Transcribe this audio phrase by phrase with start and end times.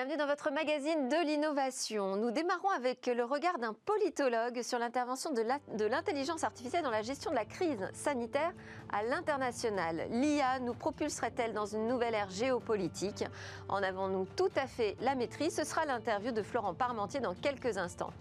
[0.00, 2.16] Bienvenue dans votre magazine de l'innovation.
[2.16, 7.30] Nous démarrons avec le regard d'un politologue sur l'intervention de l'intelligence artificielle dans la gestion
[7.30, 8.54] de la crise sanitaire
[8.90, 10.06] à l'international.
[10.10, 13.26] L'IA nous propulserait-elle dans une nouvelle ère géopolitique?
[13.68, 15.54] En avons-nous tout à fait la maîtrise?
[15.54, 18.14] Ce sera l'interview de Florent Parmentier dans quelques instants.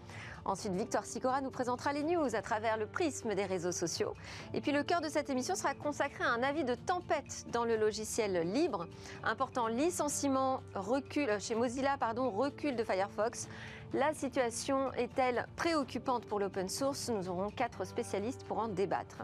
[0.45, 4.13] Ensuite, Victor Sicora nous présentera les news à travers le prisme des réseaux sociaux.
[4.53, 7.65] Et puis le cœur de cette émission sera consacré à un avis de tempête dans
[7.65, 8.87] le logiciel libre.
[9.23, 13.47] Important licenciement, recul chez Mozilla, pardon, recul de Firefox.
[13.93, 17.09] La situation est-elle préoccupante pour l'open source?
[17.09, 19.23] Nous aurons quatre spécialistes pour en débattre.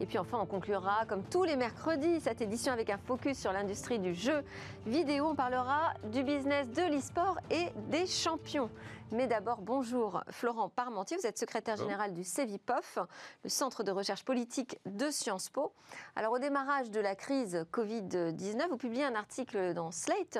[0.00, 3.52] Et puis enfin, on conclura, comme tous les mercredis, cette édition avec un focus sur
[3.52, 4.42] l'industrie du jeu
[4.86, 5.26] vidéo.
[5.26, 8.70] On parlera du business de l'e-sport et des champions.
[9.10, 12.98] Mais d'abord, bonjour Florent Parmentier, vous êtes secrétaire général du CEVIPOF,
[13.42, 15.72] le Centre de recherche politique de Sciences Po.
[16.14, 20.38] Alors au démarrage de la crise Covid-19, vous publiez un article dans Slate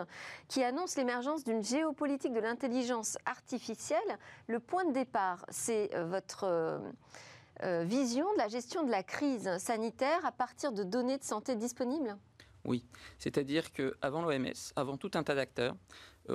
[0.48, 3.57] qui annonce l'émergence d'une géopolitique de l'intelligence artificielle.
[4.46, 6.44] Le point de départ, c'est euh, votre...
[6.44, 6.78] Euh,
[7.64, 11.56] euh, vision de la gestion de la crise sanitaire à partir de données de santé
[11.56, 12.16] disponibles?
[12.64, 12.84] Oui,
[13.18, 15.74] c'est-à-dire qu'avant l'OMS, avant tout un tas d'acteurs,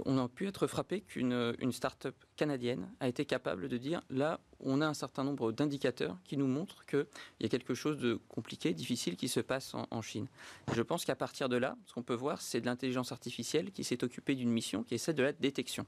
[0.05, 4.39] on a pu être frappé qu'une une start-up canadienne a été capable de dire là,
[4.59, 7.05] on a un certain nombre d'indicateurs qui nous montrent qu'il
[7.39, 10.27] y a quelque chose de compliqué, difficile qui se passe en, Chine.
[10.73, 13.83] je pense qu'à partir de là, ce qu'on peut voir, c'est de l'intelligence artificielle qui
[13.83, 15.85] s'est occupée d'une mission qui est celle de la détection.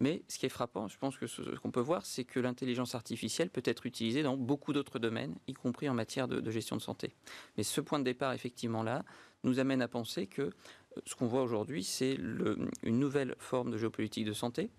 [0.00, 2.94] Mais ce qui est frappant, je pense que ce qu'on peut voir, c'est que l'intelligence
[2.94, 6.76] artificielle peut être utilisée dans beaucoup d'autres domaines, y compris en matière de, de gestion
[6.76, 7.14] de santé.
[7.56, 9.04] Mais ce point de départ, effectivement, là,
[9.44, 10.50] nous amène à penser que
[11.06, 14.70] ce qu'on voit aujourd'hui, c'est une nouvelle forme de géopolitique de santé.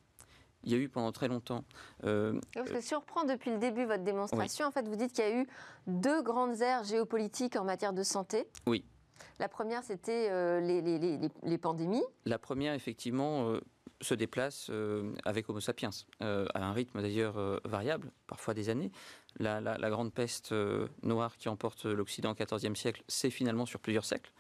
[0.64, 1.64] Il y a eu pendant très longtemps.
[2.06, 4.66] Euh, ça surprend depuis le début votre démonstration.
[4.66, 5.48] En fait, vous dites qu'il y a eu
[5.86, 8.48] deux grandes aires géopolitiques en matière de santé.
[8.66, 8.84] Oui.
[9.40, 12.04] La première, c'était euh, les, les, les, pandémies.
[12.26, 13.62] La première, effectivement, euh,
[14.02, 15.90] se déplace euh, avec Homo sapiens,
[16.20, 17.36] à un rythme d'ailleurs
[17.66, 18.92] variable, parfois des années.
[19.38, 20.54] La, la grande peste
[21.04, 24.32] noire qui emporte l'Occident au XIVe siècle, c'est finalement sur plusieurs siècles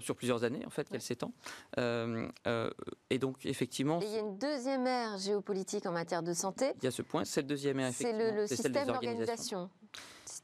[0.00, 1.32] sur plusieurs années en fait qu'elle s'étend.
[1.78, 2.70] Euh, euh,
[3.10, 4.00] et donc effectivement.
[4.02, 6.72] il y a une deuxième ère géopolitique en matière de santé.
[6.78, 9.70] Il y a ce point, cette deuxième ère C'est le, système d'organisation.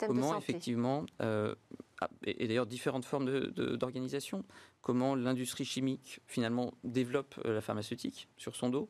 [0.06, 1.54] Comment effectivement, euh,
[2.04, 4.44] ah, et, d'ailleurs différentes formes d'organisation,
[4.80, 8.88] comment l'industrie chimique finalement développe la pharmaceutique sur son dos,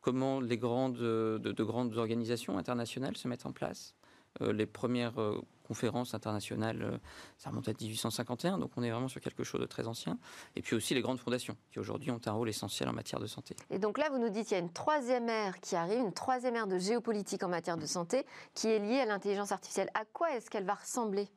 [0.00, 3.94] comment les grandes, de grandes organisations internationales se mettent en place,
[4.42, 6.98] euh, les premières euh, conférences internationales, euh,
[7.38, 10.18] ça remonte à 1851, donc on est vraiment sur quelque chose de très ancien.
[10.56, 13.26] Et puis aussi les grandes fondations, qui aujourd'hui ont un rôle essentiel en matière de
[13.26, 13.54] santé.
[13.70, 16.12] Et donc là, vous nous dites qu'il y a une troisième ère qui arrive, une
[16.12, 19.90] troisième ère de géopolitique en matière de santé, qui est liée à l'intelligence artificielle.
[19.94, 21.28] À quoi est-ce qu'elle va ressembler?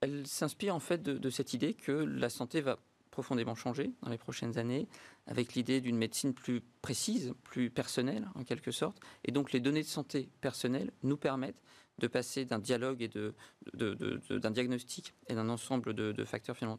[0.00, 2.78] Elle s'inspire en fait de, cette idée que la santé va
[3.10, 4.86] profondément changer dans les prochaines années,
[5.26, 8.98] avec l'idée d'une médecine plus précise, plus personnelle en quelque sorte.
[9.24, 11.60] Et donc les données de santé personnelles nous permettent
[11.98, 13.32] de passer d'un dialogue et d'un
[13.74, 16.78] de, de, diagnostic et d'un ensemble de, facteurs finalement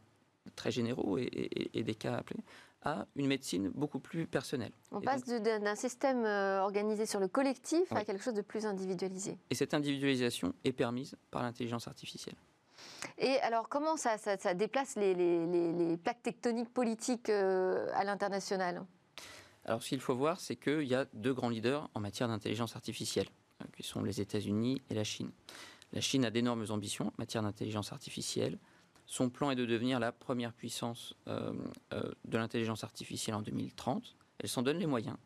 [0.55, 2.43] très généraux et, des cas appelés
[2.83, 4.71] à une médecine beaucoup plus personnelle.
[4.91, 9.37] On passe d'un système euh, organisé sur le collectif à quelque chose de plus individualisé.
[9.49, 12.37] Et cette individualisation est permise par l'intelligence artificielle.
[13.17, 14.17] Et alors, comment ça,
[14.55, 18.85] déplace les, plaques tectoniques politiques euh, à l'international?
[19.65, 22.75] Alors, ce qu'il faut voir, c'est qu'il y a deux grands leaders en matière d'intelligence
[22.75, 23.27] artificielle,
[23.61, 25.31] euh, qui sont les États-Unis et la Chine.
[25.91, 28.57] La Chine a d'énormes ambitions en matière d'intelligence artificielle.
[29.05, 31.51] Son plan est de devenir la première puissance euh,
[32.25, 34.15] de l'intelligence artificielle en 2030.
[34.39, 35.17] Elle s'en donne les moyens.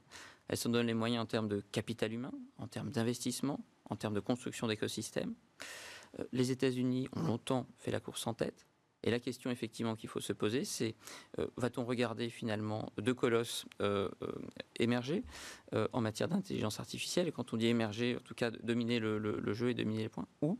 [0.47, 3.59] Elle s'en donne les moyens en termes de capital humain, en termes d'investissement,
[3.89, 5.35] en termes de construction d'écosystèmes.
[6.19, 8.65] Euh, les États-Unis ont longtemps fait la course en tête.
[9.05, 10.95] Et la question effectivement qu'il faut se poser, c'est
[11.37, 14.09] euh, va-t-on regarder finalement deux colosses euh,
[14.79, 15.25] émerger
[15.91, 17.27] en matière d'intelligence artificielle?
[17.27, 20.09] Et quand on dit émerger, en tout cas dominer le, le jeu et dominer les
[20.09, 20.57] points, ou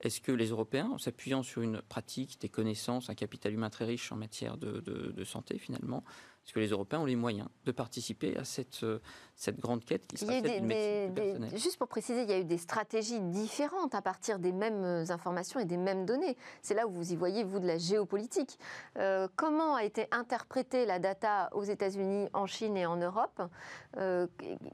[0.00, 3.86] est-ce que les Européens, en s'appuyant sur une pratique, des connaissances, un capital humain très
[3.86, 6.04] riche en matière de, santé finalement,
[6.44, 9.00] est-ce que les Européens ont les moyens de participer à cette, euh,
[9.34, 12.58] cette grande quête qui sera faite des, Juste pour préciser, il y a eu des
[12.58, 16.36] stratégies différentes à partir des mêmes euh, informations et des mêmes données.
[16.62, 18.60] C'est là où vous y voyez, vous, de la géopolitique.
[18.96, 23.42] Euh, comment a été interprétée la data aux États-Unis, en Chine et en Europe?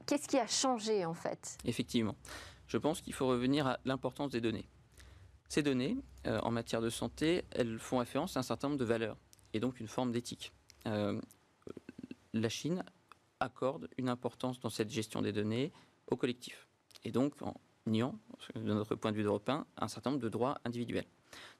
[0.05, 1.57] Qu'est-ce qui a changé en fait?
[1.65, 2.15] Effectivement.
[2.67, 4.67] Je pense qu'il faut revenir à l'importance des données.
[5.53, 8.85] Ces données, euh, en matière de santé, elles font référence à un certain nombre de
[8.85, 9.17] valeurs
[9.53, 10.51] et donc une forme d'éthique.
[10.87, 11.21] Euh,
[12.33, 12.83] la Chine
[13.39, 15.71] accorde une importance dans cette gestion des données
[16.09, 16.67] au collectif.
[17.03, 17.35] Et donc,
[17.85, 18.17] niant,
[18.55, 21.05] de notre point de vue européen, un certain nombre de droits individuels.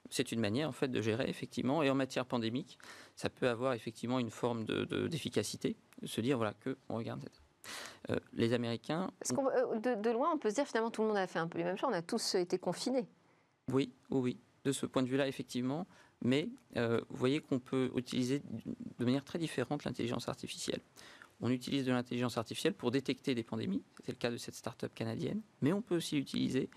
[0.10, 2.80] C'est une manière en fait de gérer effectivement, et en matière pandémique,
[3.16, 7.30] ça peut avoir effectivement une forme d'efficacité, de, se dire voilà que on regarde
[8.10, 9.12] euh, les Américains.
[9.30, 11.64] De, loin, on peut se dire finalement tout le monde a fait un peu les
[11.64, 11.92] mêmes choses.
[11.92, 13.08] On a tous été confinés.
[13.72, 14.40] Oui, oui.
[14.66, 15.88] De ce point de vue-là, effectivement.
[16.22, 18.42] Mais euh, vous voyez qu'on peut utiliser
[18.98, 20.80] de manière très différente l'intelligence artificielle.
[21.46, 23.84] On utilise de l'intelligence artificielle pour détecter des pandémies.
[24.06, 25.42] C'est le cas de cette start-up canadienne.
[25.60, 26.70] Mais on peut aussi l'utiliser,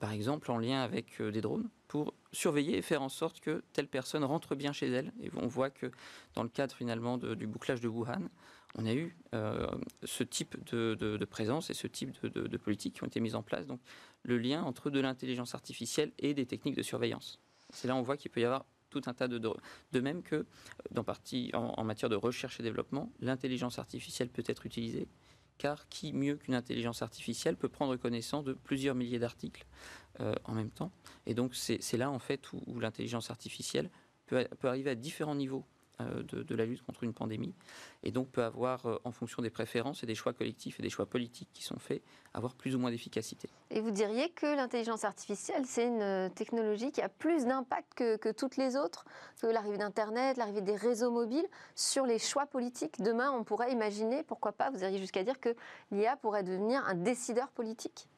[0.00, 3.88] par exemple, en lien avec des drones pour surveiller et faire en sorte que telle
[3.88, 5.14] personne rentre bien chez elle.
[5.22, 5.90] Et on voit que
[6.34, 8.28] dans le cadre finalement du bouclage de Wuhan,
[8.74, 9.66] on a eu euh,
[10.04, 13.66] ce type de, présence et ce type de, politique qui ont été mises en place.
[13.66, 13.80] Donc
[14.24, 17.40] le lien entre de l'intelligence artificielle et des techniques de surveillance.
[17.70, 19.38] C'est là on voit qu'il peut y avoir tout un tas de...
[19.38, 20.46] De même que,
[20.90, 25.08] dans partie, en, matière de recherche et développement, l'intelligence artificielle peut être utilisée,
[25.58, 29.66] car qui mieux qu'une intelligence artificielle peut prendre connaissance de plusieurs milliers d'articles
[30.20, 30.92] euh, en même temps.
[31.26, 33.90] Et donc c'est là, en fait, où, l'intelligence artificielle
[34.26, 35.64] peut, peut arriver à différents niveaux
[36.06, 37.54] euh, de, la lutte contre une pandémie,
[38.02, 40.90] et donc peut avoir, euh, en fonction des préférences et des choix collectifs et des
[40.90, 42.02] choix politiques qui sont faits,
[42.34, 43.48] avoir plus ou moins d'efficacité.
[43.70, 48.32] Et vous diriez que l'intelligence artificielle, c'est une euh, technologie qui a plus d'impact que,
[48.32, 49.04] toutes les autres,
[49.40, 54.22] que l'arrivée d'Internet, l'arrivée des réseaux mobiles, sur les choix politiques Demain, on pourrait imaginer,
[54.22, 55.54] pourquoi pas, vous iriez jusqu'à dire que
[55.90, 58.08] l'IA pourrait devenir un décideur politique?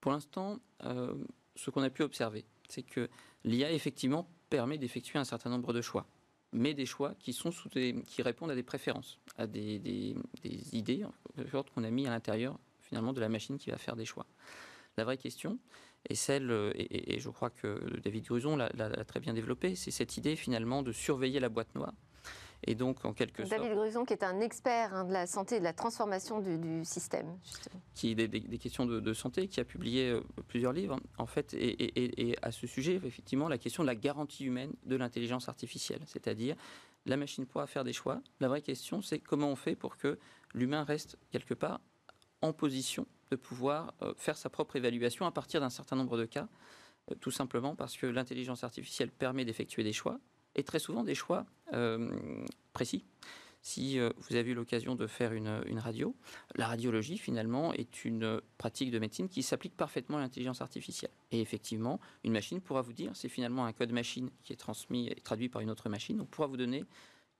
[0.00, 0.58] Pour l'instant,
[1.54, 3.08] ce qu'on a pu observer, c'est que
[3.44, 6.06] l'IA, effectivement, permet d'effectuer un certain nombre de choix
[6.52, 10.76] mais des choix qui, sont sous qui répondent à des préférences, à des, des, des
[10.76, 11.04] idées
[11.74, 14.26] qu'on a mis à l'intérieur finalement de la machine qui va faire des choix.
[14.96, 15.58] La vraie question
[16.08, 20.36] est celle, et, je crois que David Gruson l'a très bien développée, c'est cette idée
[20.36, 21.92] finalement de surveiller la boîte noire
[22.64, 23.78] et donc, en quelque David sorte.
[23.78, 27.38] Gruson, qui est un expert hein, de la santé et de la transformation du, système.
[27.44, 27.80] Justement.
[27.94, 32.36] Qui des, des, questions de, santé, qui a publié euh, plusieurs livres, en fait, et,
[32.42, 36.02] à ce sujet, effectivement, la question de la garantie humaine de l'intelligence artificielle.
[36.06, 36.56] C'est-à-dire,
[37.06, 38.20] la machine pourra faire des choix.
[38.40, 40.18] La vraie question, c'est comment on fait pour que
[40.52, 41.80] l'humain reste quelque part
[42.42, 46.24] en position de pouvoir euh, faire sa propre évaluation à partir d'un certain nombre de
[46.24, 46.48] cas,
[47.10, 50.18] euh, tout simplement parce que l'intelligence artificielle permet d'effectuer des choix,
[50.58, 52.10] et très souvent des choix euh,
[52.72, 53.04] précis.
[53.62, 56.14] Si euh, vous avez eu l'occasion de faire une, radio,
[56.56, 61.10] la radiologie finalement est une pratique de médecine qui s'applique parfaitement à l'intelligence artificielle.
[61.32, 65.08] Et effectivement, une machine pourra vous dire, c'est finalement un code machine qui est transmis
[65.08, 66.84] et traduit par une autre machine, on pourra vous donner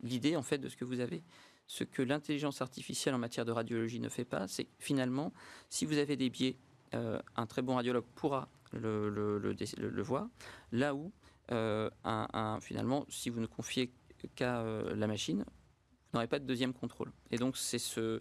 [0.00, 1.22] l'idée en fait de ce que vous avez.
[1.66, 5.32] Ce que l'intelligence artificielle en matière de radiologie ne fait pas, c'est finalement,
[5.68, 6.56] si vous avez des biais,
[6.94, 10.28] euh, un très bon radiologue pourra le voir,
[10.72, 11.12] là où
[11.52, 13.92] euh, un, finalement, si vous ne confiez
[14.34, 17.12] qu'à euh, la machine, vous n'aurez pas de deuxième contrôle.
[17.30, 18.20] Et donc, c'est ce,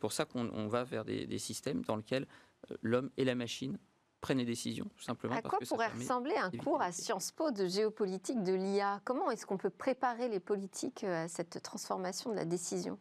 [0.00, 2.26] pour ça qu'on va vers des, systèmes dans lesquels
[2.70, 3.78] euh, l'homme et la machine
[4.20, 5.34] prennent des décisions, tout simplement.
[5.36, 9.46] À quoi pourrait ressembler un cours à Sciences Po de géopolitique de l'IA Comment est-ce
[9.46, 12.98] qu'on peut préparer les politiques à cette transformation de la décision?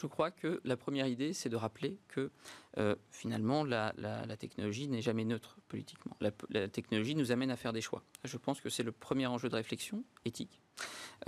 [0.00, 2.30] Je crois que la première idée, c'est de rappeler que
[2.78, 3.92] euh, finalement, la,
[4.38, 6.16] technologie n'est jamais neutre politiquement.
[6.20, 8.02] La, technologie nous amène à faire des choix.
[8.24, 10.62] Je pense que c'est le premier enjeu de réflexion éthique,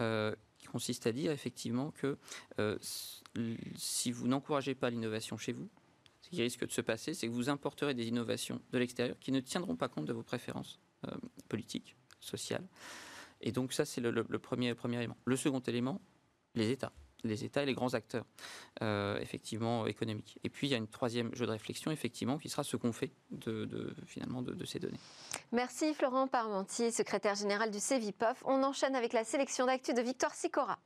[0.00, 2.16] euh, qui consiste à dire effectivement que
[2.58, 5.69] euh, si vous n'encouragez pas l'innovation chez vous,
[6.22, 9.32] ce qui risque de se passer, c'est que vous importerez des innovations de l'extérieur qui
[9.32, 10.80] ne tiendront pas compte de vos préférences
[11.48, 12.64] politiques, sociales.
[13.43, 15.17] Et donc ça, c'est le, premier élément.
[15.24, 16.00] Le second élément,
[16.55, 16.93] les États
[17.24, 18.24] les États et les grands acteurs,
[18.82, 20.38] euh, effectivement, économiques.
[20.44, 22.93] Et puis, il y a une troisième jeu de réflexion, effectivement, qui sera ce qu'on
[22.93, 25.00] fait de, finalement de, ces données.
[25.50, 28.43] Merci Florent Parmentier, secrétaire général du CEVIPOF.
[28.44, 30.79] On enchaîne avec la sélection d'actu de Victoire Sicora.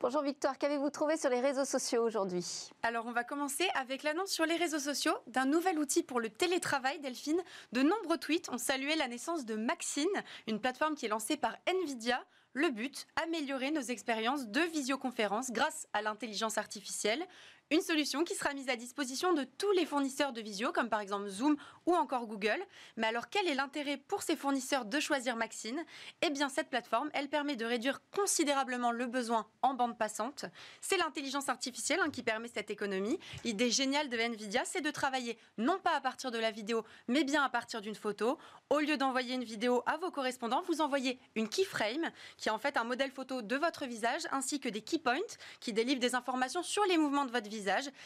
[0.00, 2.70] Bonjour Victoire, qu'avez-vous trouvé sur les réseaux sociaux aujourd'hui?
[2.84, 6.30] Alors on va commencer avec l'annonce sur les réseaux sociaux d'un nouvel outil pour le
[6.30, 7.42] télétravail, Delphine.
[7.72, 10.06] De nombreux tweets ont salué la naissance de Maxine,
[10.46, 12.24] une plateforme qui est lancée par Nvidia.
[12.52, 17.26] Le but, améliorer nos expériences de visioconférence grâce à l'intelligence artificielle.
[17.70, 21.00] Une solution qui sera mise à disposition de tous les fournisseurs de visio, comme par
[21.00, 22.64] exemple Zoom ou encore Google.
[22.96, 25.84] Mais alors, quel est l'intérêt pour ces fournisseurs de choisir Maxine?
[26.22, 30.46] Eh bien, cette plateforme, elle permet de réduire considérablement le besoin en bande passante.
[30.80, 33.18] C'est l'intelligence artificielle hein, qui permet cette économie.
[33.44, 37.22] L'idée géniale de Nvidia, c'est de travailler non pas à partir de la vidéo, mais
[37.22, 38.38] bien à partir d'une photo.
[38.70, 42.58] Au lieu d'envoyer une vidéo à vos correspondants, vous envoyez une keyframe qui est en
[42.58, 45.18] fait un modèle photo de votre visage ainsi que des key points
[45.60, 47.57] qui délivrent des informations sur les mouvements de votre visage.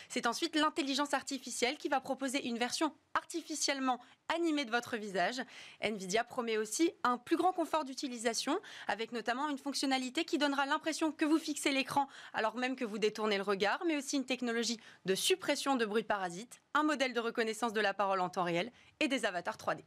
[0.09, 4.01] C'est ensuite l'intelligence artificielle qui va proposer une version artificiellement
[4.35, 5.43] animée de votre visage.
[5.81, 11.13] Nvidia promet aussi un plus grand confort d'utilisation avec notamment une fonctionnalité qui donnera l'impression
[11.13, 14.81] que vous fixez l'écran alors même que vous détournez le regard, mais aussi une technologie
[15.05, 18.73] de suppression de bruit parasite, un modèle de reconnaissance de la parole en temps réel
[19.01, 19.83] et des avatars 3D.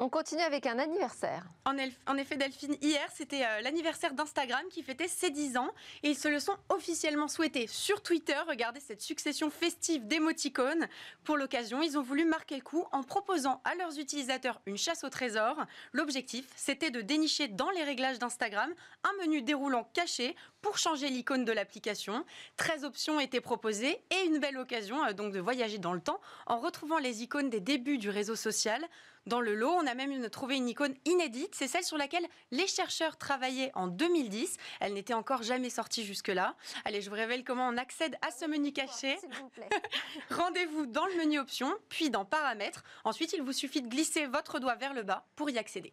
[0.00, 1.44] On continue avec un anniversaire.
[1.64, 5.70] En, effet, Delphine, hier, c'était euh, l'anniversaire d'Instagram qui fêtait ses 10 ans
[6.04, 8.38] et ils se le sont officiellement souhaités sur Twitter.
[8.46, 10.86] Regardez cette succession festive d'émoticônes.
[11.24, 15.02] Pour l'occasion, ils ont voulu marquer le coup en proposant à leurs utilisateurs une chasse
[15.02, 15.56] au trésor.
[15.92, 21.44] L'objectif, c'était de dénicher dans les réglages d'Instagram un menu déroulant caché pour changer l'icône
[21.44, 22.24] de l'application.
[22.56, 26.20] 13 options étaient proposées et une belle occasion euh, donc de voyager dans le temps
[26.46, 28.80] en retrouvant les icônes des débuts du réseau social.
[29.28, 32.66] Dans le lot, on a même trouvé une icône inédite, c'est celle sur laquelle les
[32.66, 34.56] chercheurs travaillaient en 2010.
[34.80, 36.56] Elle n'était encore jamais sortie jusque-là.
[36.86, 39.18] Allez, je vous révèle comment on accède à ce menu caché.
[40.30, 42.84] Rendez-vous dans le menu options, puis dans paramètres.
[43.04, 45.92] Ensuite, il vous suffit de glisser votre doigt vers le bas pour y accéder.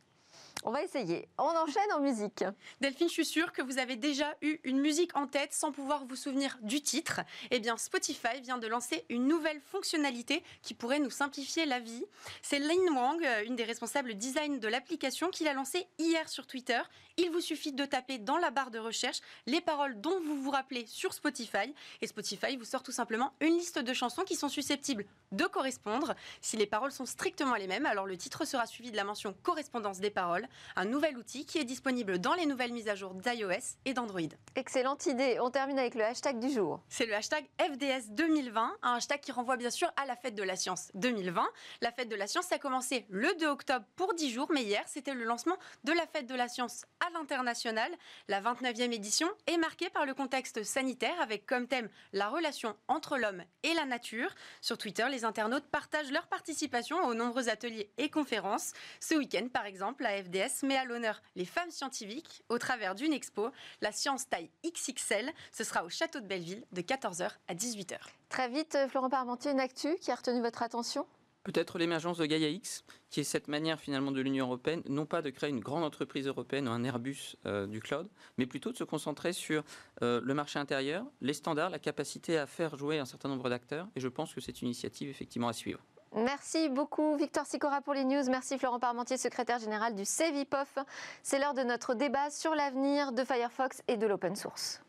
[0.63, 1.27] On va essayer.
[1.37, 2.43] On enchaîne en musique.
[2.81, 6.05] Delphine, je suis sûre que vous avez déjà eu une musique en tête sans pouvoir
[6.05, 7.21] vous souvenir du titre.
[7.51, 12.03] Eh bien, Spotify vient de lancer une nouvelle fonctionnalité qui pourrait nous simplifier la vie.
[12.41, 16.47] C'est Lin Wang, euh, une des responsables design de l'application, qui l'a lancée hier sur
[16.47, 16.81] Twitter.
[17.17, 20.51] Il vous suffit de taper dans la barre de recherche les paroles dont vous vous
[20.51, 21.73] rappelez sur Spotify.
[22.01, 26.15] Et Spotify vous sort tout simplement une liste de chansons qui sont susceptibles de correspondre.
[26.41, 29.35] Si les paroles sont strictement les mêmes, alors le titre sera suivi de la mention
[29.43, 30.44] correspondance des paroles
[30.75, 34.21] un nouvel outil qui est disponible dans les nouvelles mises à jour d'iOS et d'Android.
[34.55, 35.37] Excellente idée.
[35.41, 36.81] On termine avec le hashtag du jour.
[36.89, 40.43] C'est le hashtag FDS 2020, un hashtag qui renvoie bien sûr à la fête de
[40.43, 41.45] la science 2020.
[41.81, 44.83] La fête de la science a commencé le 2 octobre pour 10 jours, mais hier
[44.85, 47.91] c'était le lancement de la fête de la science à l'international.
[48.27, 53.17] La 29e édition est marquée par le contexte sanitaire avec comme thème la relation entre
[53.17, 54.29] l'homme et la nature.
[54.61, 58.73] Sur Twitter, les internautes partagent leur participation aux nombreux ateliers et conférences.
[58.99, 63.13] Ce week-end, par exemple, la FDS met à l'honneur les femmes scientifiques au travers d'une
[63.13, 63.49] expo,
[63.81, 65.31] la science taille XXL.
[65.51, 67.97] Ce sera au château de Belleville de 14h à 18h.
[68.29, 71.05] Très vite, euh, Florent Parmentier, une actu qui a retenu votre attention?
[71.43, 75.21] Peut-être l'émergence de Gaia X, qui est cette manière finalement de l'Union européenne, non pas
[75.21, 78.83] de créer une grande entreprise européenne, un Airbus euh, du cloud, mais plutôt de se
[78.83, 79.63] concentrer sur
[80.01, 83.87] euh, le marché intérieur, les standards, la capacité à faire jouer un certain nombre d'acteurs.
[83.95, 85.79] Et je pense que c'est une initiative effectivement à suivre.
[86.15, 88.23] Merci beaucoup Victor Sicora pour les news.
[88.29, 90.77] Merci Florent Parmentier, secrétaire général du CEVIPOF.
[91.23, 94.84] C'est l'heure de notre débat sur l'avenir de Firefox et de l'open source.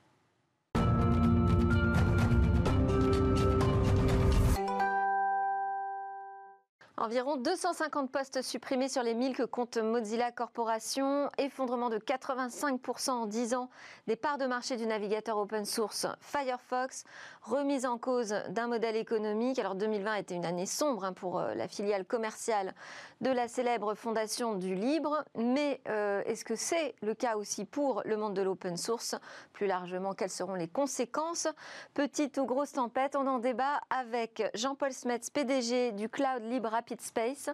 [6.98, 13.26] Environ 250 postes supprimés sur les 1000 que compte Mozilla Corporation, effondrement de 85% en
[13.26, 13.68] 10 ans
[14.06, 17.04] des parts de marché du navigateur open source Firefox,
[17.42, 19.58] remise en cause d'un modèle économique.
[19.58, 22.74] Alors 2020 était une année sombre hein, pour euh, la filiale commerciale
[23.20, 28.00] de la célèbre Fondation du Libre, mais euh, est-ce que c'est le cas aussi pour
[28.06, 29.16] le monde de l'open source?
[29.52, 31.46] Plus largement, quelles seront les conséquences?
[31.92, 37.50] Petite ou grosse tempête, on en débat avec Jean-Paul Smets, PDG du Cloud Libre Space.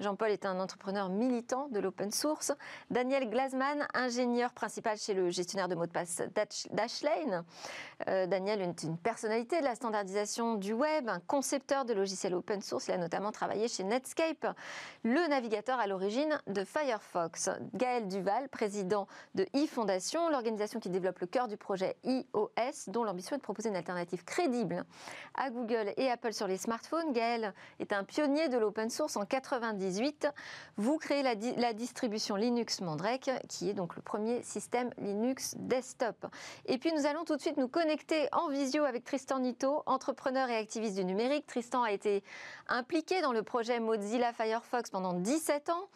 [0.00, 2.52] Jean-Paul est un entrepreneur militant de l'open source.
[2.90, 6.22] Daniel Glasman, ingénieur principal chez le gestionnaire de mots de passe
[6.70, 7.44] Dashlane.
[8.08, 12.60] Euh, Daniel est une personnalité de la standardisation du web, un concepteur de logiciels open
[12.60, 12.88] source.
[12.88, 14.46] Il a notamment travaillé chez Netscape,
[15.02, 17.50] le navigateur à l'origine de Firefox.
[17.74, 23.36] Gaël Duval, président de e-Fondation, l'organisation qui développe le cœur du projet iOS, dont l'ambition
[23.36, 24.84] est de proposer une alternative crédible
[25.34, 27.12] à Google et Apple sur les smartphones.
[27.12, 30.26] Gaël est un pionnier de l'open open source en 98.
[30.76, 36.26] Vous créez la, la, distribution Linux Mandrake, qui est donc le premier système Linux desktop.
[36.66, 40.48] Et puis nous allons tout de suite nous connecter en visio avec Tristan Nito, entrepreneur
[40.48, 41.46] et activiste du numérique.
[41.46, 42.24] Tristan a été
[42.66, 45.88] impliqué dans le projet Mozilla Firefox pendant 17 ans.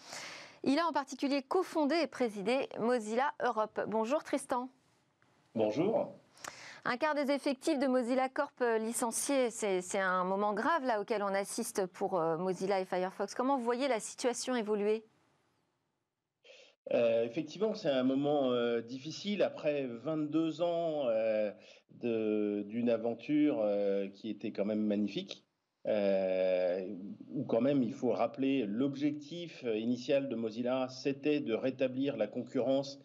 [0.63, 3.81] Il a en particulier cofondé et présidé Mozilla Europe.
[3.89, 4.69] Bonjour Tristan.
[5.57, 6.13] Bonjour.
[6.91, 11.23] Un quart des effectifs de Mozilla Corp euh, licenciés, c'est un moment grave là auquel
[11.23, 13.35] on assiste pour euh, Mozilla et Firefox.
[13.35, 15.05] Comment vous voyez la situation évoluer?
[16.95, 21.05] Euh, effectivement, c'est un moment difficile après 22 ans
[21.91, 23.63] d'une aventure
[24.15, 25.45] qui était quand même magnifique.
[25.85, 32.99] où quand même il faut rappeler l'objectif initial de Mozilla, c'était de rétablir la concurrence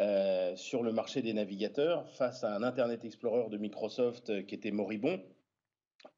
[0.00, 4.54] euh, sur le marché des navigateurs face à un Internet Explorer de Microsoft euh, qui
[4.54, 5.20] était moribond,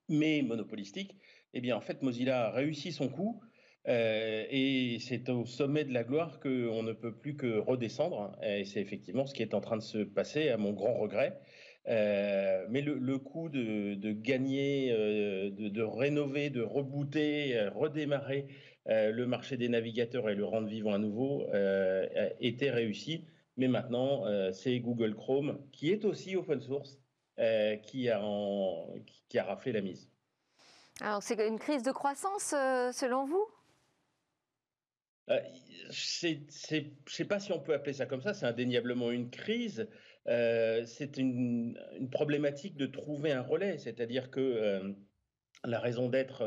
[0.08, 1.16] mais monopolistique.
[1.52, 3.42] Eh bien, en fait, Mozilla a réussi son coup
[3.84, 8.38] et c'est au sommet de la gloire qu'on ne peut plus que redescendre.
[8.40, 11.40] Et c'est effectivement ce qui est en train de se passer, à mon grand regret.
[11.88, 18.46] mais le, coup de, gagner, de, de, rénover, de rebooter, redémarrer
[18.86, 21.44] le marché des navigateurs et le rendre vivant à nouveau
[22.38, 23.24] était réussi.
[23.56, 26.98] Mais maintenant, c'est Google Chrome, qui est aussi open source,
[27.36, 28.20] qui, a
[29.28, 30.12] qui a raflé la mise.
[31.00, 33.46] Alors, c'est une crise de croissance, euh, selon vous?
[35.30, 35.40] Euh,
[35.90, 39.88] Je ne sais pas si on peut appeler ça comme ça, c'est indéniablement une crise.
[40.28, 41.78] Euh, c'est une,
[42.10, 44.94] problématique de trouver un relais, c'est-à-dire que
[45.64, 46.44] la raison d'être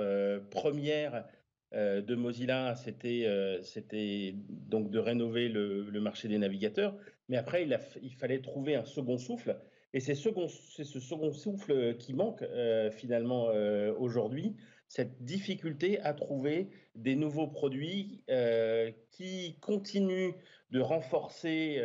[0.52, 1.26] première
[1.76, 6.96] de Mozilla, c'était donc de rénover le, marché des navigateurs,
[7.30, 7.68] mais après,
[8.02, 9.58] il, fallait trouver un second souffle.
[9.94, 14.56] Et c'est ce second souffle qui manque euh, finalement euh, aujourd'hui,
[14.88, 20.34] cette difficulté à trouver des nouveaux produits euh, qui continuent
[20.72, 21.82] de renforcer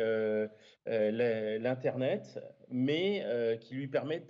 [0.85, 3.25] l'Internet, mais
[3.61, 3.89] qui lui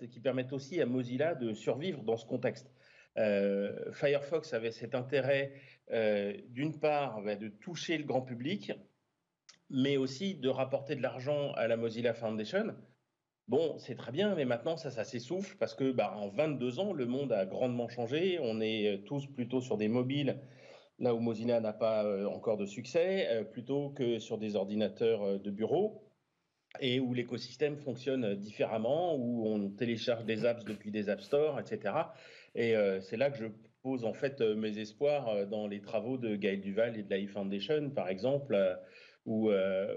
[0.09, 2.70] qui permettent aussi à Mozilla de survivre dans ce contexte.
[3.15, 5.53] Firefox avait cet intérêt,
[6.49, 8.71] d'une part, bah, de toucher le grand public,
[9.69, 12.75] mais aussi de rapporter de l'argent à la Mozilla Foundation
[13.51, 17.05] Bon, c'est très bien, mais maintenant ça, s'essouffle parce que bah, en 22 ans, le
[17.05, 18.39] monde a grandement changé.
[18.41, 20.39] On est euh, tous plutôt sur des mobiles,
[20.99, 25.37] là où Mozilla n'a pas euh, encore de succès, euh, plutôt que sur des ordinateurs
[25.37, 26.07] de bureau
[26.79, 31.93] et où l'écosystème fonctionne différemment, où on télécharge des apps depuis des App Store, etc.
[32.55, 33.45] Et c'est là que je
[33.81, 37.89] pose en fait mes espoirs dans les travaux de Gaël Duval et de la Foundation,
[37.89, 38.57] par exemple,
[39.25, 39.51] où,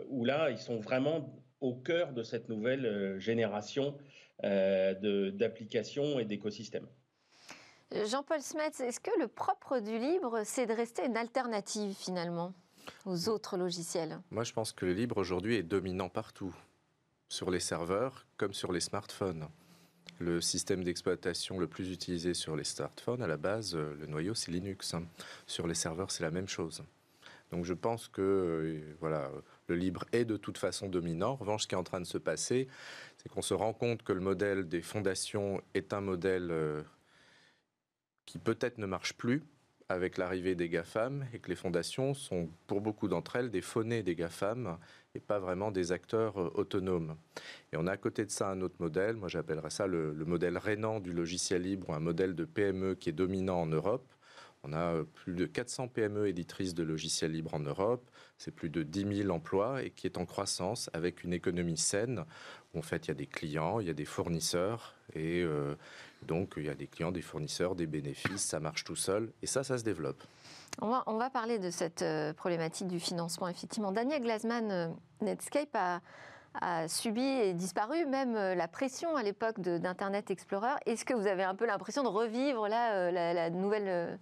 [0.08, 1.34] où là, ils sont vraiment
[1.64, 3.96] au cœur de cette nouvelle euh, génération
[4.44, 6.86] euh, d'applications et d'écosystèmes.
[7.90, 12.52] Jean-Paul Smets, est-ce que le propre du libre, c'est de rester une alternative finalement
[13.06, 14.18] aux autres logiciels?
[14.30, 16.54] Moi, je pense que le libre aujourd'hui est dominant partout,
[17.28, 19.46] sur les serveurs comme sur les smartphones.
[20.20, 24.34] Le système d'exploitation le plus utilisé sur les smartphones, à la base, euh, le noyau,
[24.34, 24.94] c'est Linux.
[25.46, 26.84] Sur les serveurs, c'est la même chose.
[27.50, 29.30] Donc je pense que voilà,
[29.68, 31.30] le libre est de toute façon dominant.
[31.30, 32.68] En revanche, ce qui est en train de se passer,
[33.16, 36.82] c'est qu'on se rend compte que le modèle des fondations est un modèle euh,
[38.26, 39.42] qui peut-être ne marche plus
[39.88, 44.02] avec l'arrivée des GAFAM et que les fondations sont, pour beaucoup d'entre elles, des faunées
[44.02, 44.78] des GAFAM
[45.14, 47.16] et pas vraiment des acteurs euh, autonomes.
[47.72, 50.24] Et on a à côté de ça un autre modèle, moi j'appellerais ça le, le
[50.24, 54.10] modèle rénant du logiciel libre, un modèle de PME qui est dominant en Europe.
[54.62, 58.70] On a euh, plus de 400 PME éditrices de logiciels libres en Europe c'est plus
[58.70, 62.24] de 10 000 emplois et qui est en croissance avec une économie saine.
[62.74, 65.74] en fait, il y a des clients, il y a des fournisseurs et euh,
[66.24, 69.46] donc il y a des clients, des fournisseurs, des bénéfices, ça marche tout seul et
[69.46, 70.22] ça, ça se développe.
[70.80, 73.92] On va, parler de cette euh, problématique du financement, effectivement.
[73.92, 74.88] Daniel Glasman, euh,
[75.20, 76.00] Netscape a,
[76.88, 80.74] subi et disparu même la pression à l'époque d'Internet Explorer.
[80.86, 84.20] Est-ce que vous avez un peu l'impression de revivre là, la nouvelle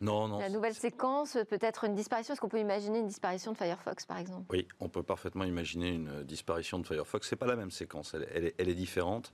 [0.00, 0.38] non, non.
[0.38, 2.32] La nouvelle séquence, peut-être une disparition.
[2.32, 4.46] Est-ce qu'on peut imaginer une disparition de Firefox, par exemple?
[4.50, 7.28] Oui, on peut parfaitement imaginer une disparition de Firefox.
[7.28, 9.32] C'est pas la même séquence, elle, est, différente.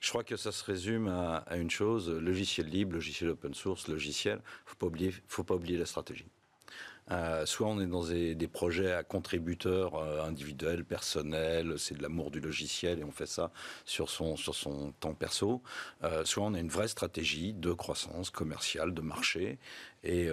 [0.00, 4.40] Je crois que ça se résume à, une chose logiciel libre, logiciel open source, logiciel.
[4.64, 6.26] Faut pas oublier, faut pas oublier la stratégie.
[7.10, 12.30] Euh, soit on est dans des, projets à contributeurs euh, individuels, personnels, c'est de l'amour
[12.30, 13.50] du logiciel et on fait ça
[13.84, 15.62] sur son, sur son temps perso.
[16.04, 19.58] Euh, soit on a une vraie stratégie de croissance commerciale, de marché.
[20.02, 20.30] Et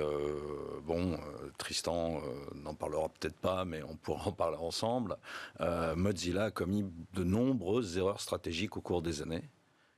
[0.85, 1.19] bon,
[1.57, 2.21] Tristan
[2.55, 5.17] n'en parlera peut-être pas, mais on pourra en parler ensemble.
[5.59, 9.43] Mozilla a commis de nombreuses erreurs stratégiques au cours des années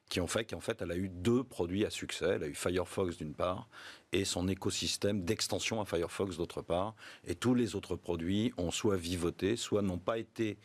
[0.10, 2.32] qui ont fait qu'en fait, elle a eu deux produits à succès.
[2.36, 3.70] Elle a eu Firefox d'une part
[4.12, 6.96] et son écosystème d'extension à Firefox d'autre part.
[7.26, 10.58] Et tous les autres produits ont soit vivoté, soit n'ont pas été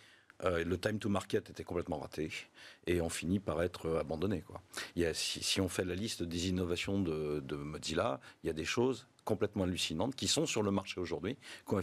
[0.43, 2.31] euh, le time to market était complètement raté
[2.87, 4.43] et ont fini par être euh, abandonnés.
[4.43, 4.61] Quoi.
[4.97, 8.53] Il y a, si, on fait la liste des innovations de, Mozilla, il y a
[8.53, 11.37] des choses complètement hallucinantes qui sont sur le marché aujourd'hui,
[11.69, 11.75] qui,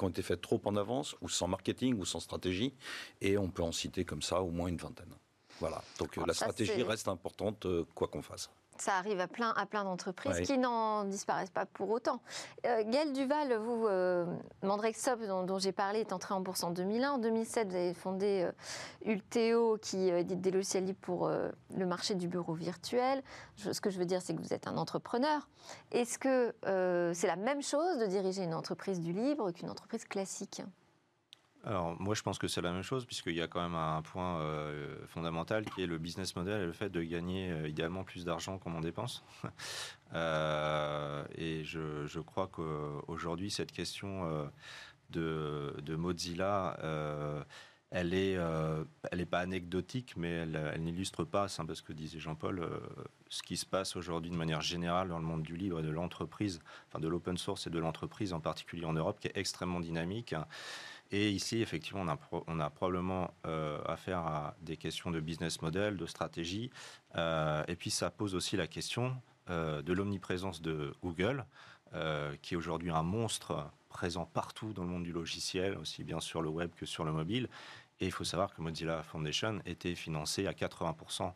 [0.00, 2.74] ont été faites trop en avance, ou sans marketing, ou sans stratégie,
[3.20, 5.14] et on peut en citer comme ça au moins une vingtaine.
[5.60, 5.82] Voilà.
[5.98, 8.50] Donc ah, la stratégie reste importante, euh, quoi qu'on fasse.
[8.80, 12.22] Ça arrive à plein, à plein d'entreprises qui n'en disparaissent pas pour autant.
[12.64, 14.24] Euh, Gaël Duval, vous, euh,
[14.62, 17.10] Mandrexop, dont, j'ai parlé, est entré en bourse en 2001.
[17.10, 18.52] En 2007, vous avez fondé euh,
[19.04, 23.22] Ulteo, qui édite des logiciels libres pour le marché du bureau virtuel.
[23.56, 25.46] ce que je veux dire, c'est que vous êtes un entrepreneur.
[25.92, 26.54] Est-ce que
[27.14, 30.62] c'est la même chose de diriger une entreprise du libre qu'une entreprise classique?
[31.64, 34.00] Alors, moi, je pense que c'est la même chose, puisqu'il y a quand même un
[34.00, 38.02] point euh, fondamental qui est le business model et le fait de gagner euh, idéalement
[38.02, 39.22] plus d'argent qu'on en dépense.
[40.12, 44.50] Euh, et je, crois qu'aujourd'hui, cette question
[45.10, 46.76] de, de, Mozilla,
[47.92, 48.36] elle est,
[49.12, 52.68] elle est pas anecdotique, mais elle, n'illustre pas, c'est un peu ce que disait Jean-Paul,
[53.28, 55.90] ce qui se passe aujourd'hui de manière générale dans le monde du livre et de
[55.90, 59.78] l'entreprise, enfin de l'open source et de l'entreprise en particulier en Europe, qui est extrêmement
[59.78, 60.34] dynamique.
[61.12, 62.04] Et ici, effectivement,
[62.46, 66.70] on a, probablement euh, affaire à des questions de business model, de stratégie.
[67.16, 69.16] Euh, et puis, ça pose aussi la question
[69.48, 71.44] euh, de l'omniprésence de Google,
[72.40, 76.40] qui est aujourd'hui un monstre présent partout dans le monde du logiciel, aussi bien sur
[76.40, 77.48] le web que sur le mobile,
[78.00, 81.32] et il faut savoir que Mozilla Foundation était financé à 80%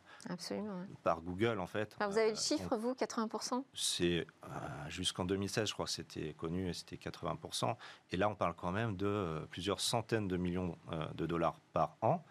[1.03, 1.95] par Google, en fait.
[1.99, 4.47] vous avez le euh, chiffre, vous, 80% C'est euh,
[4.89, 7.75] jusqu'en 2016, je crois que c'était connu, et c'était 80%.
[8.11, 10.75] Et là, on parle quand même de euh, plusieurs centaines de millions
[11.13, 12.23] de dollars par an,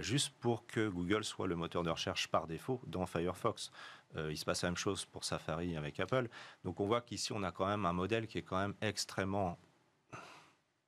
[0.00, 3.70] juste pour que Google soit le moteur de recherche par défaut dans Firefox.
[4.16, 6.28] il se passe la même chose pour Safari avec Apple.
[6.64, 9.58] Donc on voit qu'ici, on a quand même un modèle qui est quand même extrêmement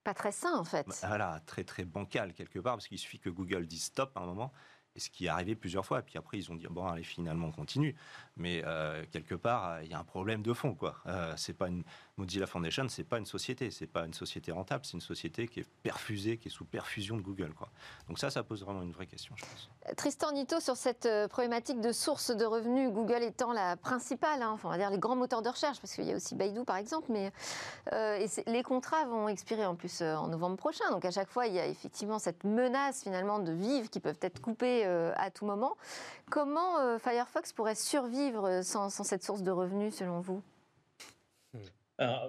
[0.05, 0.87] pas très sain en fait.
[1.07, 4.27] Voilà, très très bancal quelque part, parce qu'il suffit que Google dise stop à un
[4.27, 4.53] moment,
[4.95, 6.03] et ce qui est arrivé plusieurs fois.
[6.03, 7.95] Puis après, ils ont dit bon, allez, finalement, on continue.
[8.37, 10.97] Mais euh, quelque part, il y a un problème de fond, quoi.
[11.07, 11.85] Euh, c'est pas une
[12.19, 15.61] Mozilla Foundation, c'est pas une société, c'est pas une société rentable, c'est une société qui
[15.61, 17.71] est perfusée, qui est sous perfusion de Google, quoi.
[18.07, 19.71] Donc ça, ça pose vraiment une vraie question, je pense.
[19.97, 24.51] Tristan Nito, sur cette euh, problématique de source de revenus, Google étant la principale, hein,
[24.51, 26.65] enfin, on va dire les grands moteurs de recherche, parce qu'il y a aussi Baidu
[26.65, 27.33] par exemple, mais
[27.93, 30.91] et les contrats vont expirer en plus en novembre prochain.
[30.91, 34.19] Donc à chaque fois, il y a effectivement cette menace finalement de vivre qui peuvent
[34.21, 35.77] être coupés à tout moment.
[36.31, 40.43] Comment Firefox pourrait survivre sans, cette source de revenus, selon vous?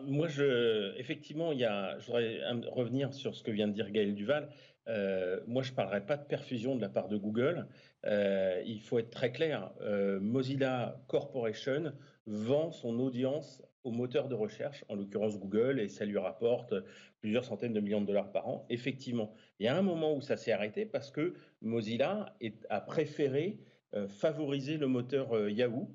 [0.05, 3.89] Moi, je, effectivement, il y a, je voudrais revenir sur ce que vient de dire
[3.91, 4.49] Gaël Duval.
[4.87, 7.67] Euh, moi, je ne parlerai pas de perfusion de la part de Google.
[8.05, 9.71] Euh, il faut être très clair.
[9.81, 11.93] Euh, Mozilla Corporation
[12.25, 16.73] vend son audience au moteur de recherche, en l'occurrence Google, et ça lui rapporte
[17.19, 18.65] plusieurs centaines de millions de dollars par an.
[18.69, 22.33] Effectivement, il y a un moment où ça s'est arrêté parce que Mozilla
[22.69, 23.59] a préféré
[24.07, 25.89] favoriser le moteur Yahoo.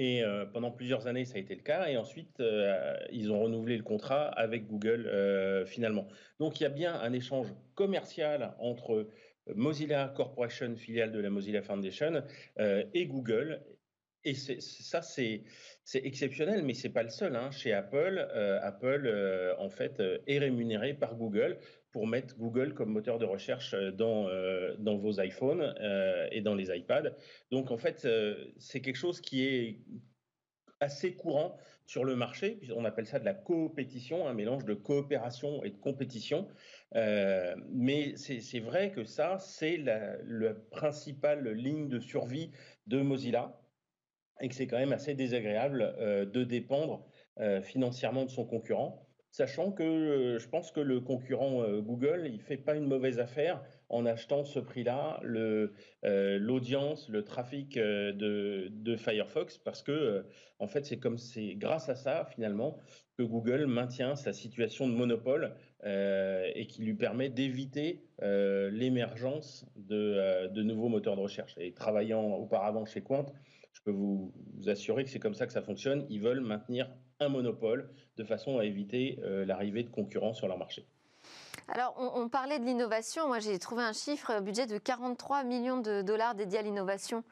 [0.00, 1.88] Et euh, pendant plusieurs années, ça a été le cas.
[1.88, 2.40] Et ensuite,
[3.10, 5.10] ils ont renouvelé le contrat avec Google
[5.66, 6.06] finalement.
[6.38, 9.08] Donc, il y a bien un échange commercial entre
[9.56, 12.22] Mozilla Corporation, filiale de la Mozilla Foundation,
[12.94, 13.60] et Google.
[14.22, 15.42] Et ça, c'est
[15.94, 17.34] exceptionnel, mais c'est pas le seul.
[17.34, 17.50] Hein.
[17.50, 18.20] Chez Apple,
[18.62, 21.58] Apple en fait est rémunéré par Google
[21.98, 26.40] pour mettre Google comme moteur de recherche euh, dans, euh, dans vos iPhones euh, et
[26.40, 27.10] dans les iPads.
[27.50, 28.06] Donc en fait,
[28.58, 29.80] c'est quelque chose qui est
[30.78, 31.56] assez courant
[31.86, 32.60] sur le marché.
[32.76, 36.46] On appelle ça de la coopétition, un mélange de coopération et de compétition.
[36.94, 42.52] mais c'est vrai que ça, c'est la, principale ligne de survie
[42.86, 43.60] de Mozilla
[44.40, 45.96] et que c'est quand même assez désagréable
[46.32, 47.04] de dépendre
[47.62, 52.40] financièrement de son concurrent sachant que euh, je pense que le concurrent euh, Google, il
[52.40, 55.68] fait pas une mauvaise affaire en achetant ce prix-là, euh,
[56.38, 60.24] l'audience, le, trafic de, Firefox, parce que
[60.58, 61.16] en fait, c'est comme
[61.56, 62.76] grâce à ça finalement
[63.16, 70.62] que Google maintient sa situation de monopole et qui lui permet d'éviter l'émergence de, de,
[70.62, 71.54] nouveaux moteurs de recherche.
[71.56, 73.24] Et travaillant auparavant chez Quant,
[73.72, 76.04] je peux vous, vous assurer que c'est comme ça que ça fonctionne.
[76.10, 80.58] Ils veulent maintenir un monopole de façon à éviter euh, l'arrivée de concurrents sur leur
[80.58, 80.86] marché.
[81.70, 83.26] Alors, on, parlait de l'innovation.
[83.26, 87.24] Moi, j'ai trouvé un chiffre, un budget de 43 millions de dollars dédiés à l'innovation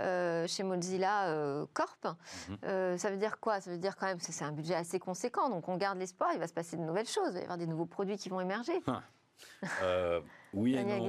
[0.00, 2.06] euh, chez Mozilla euh, Corp.
[2.48, 2.96] Mhm.
[2.96, 3.60] ça veut dire quoi?
[3.60, 5.50] Ça veut dire quand même que c'est un budget assez conséquent.
[5.50, 6.30] Donc, on garde l'espoir.
[6.32, 7.32] Il va se passer de nouvelles choses.
[7.32, 8.80] Il va y avoir des nouveaux produits qui vont émerger.
[8.86, 9.02] Ah.
[10.54, 11.06] oui et non.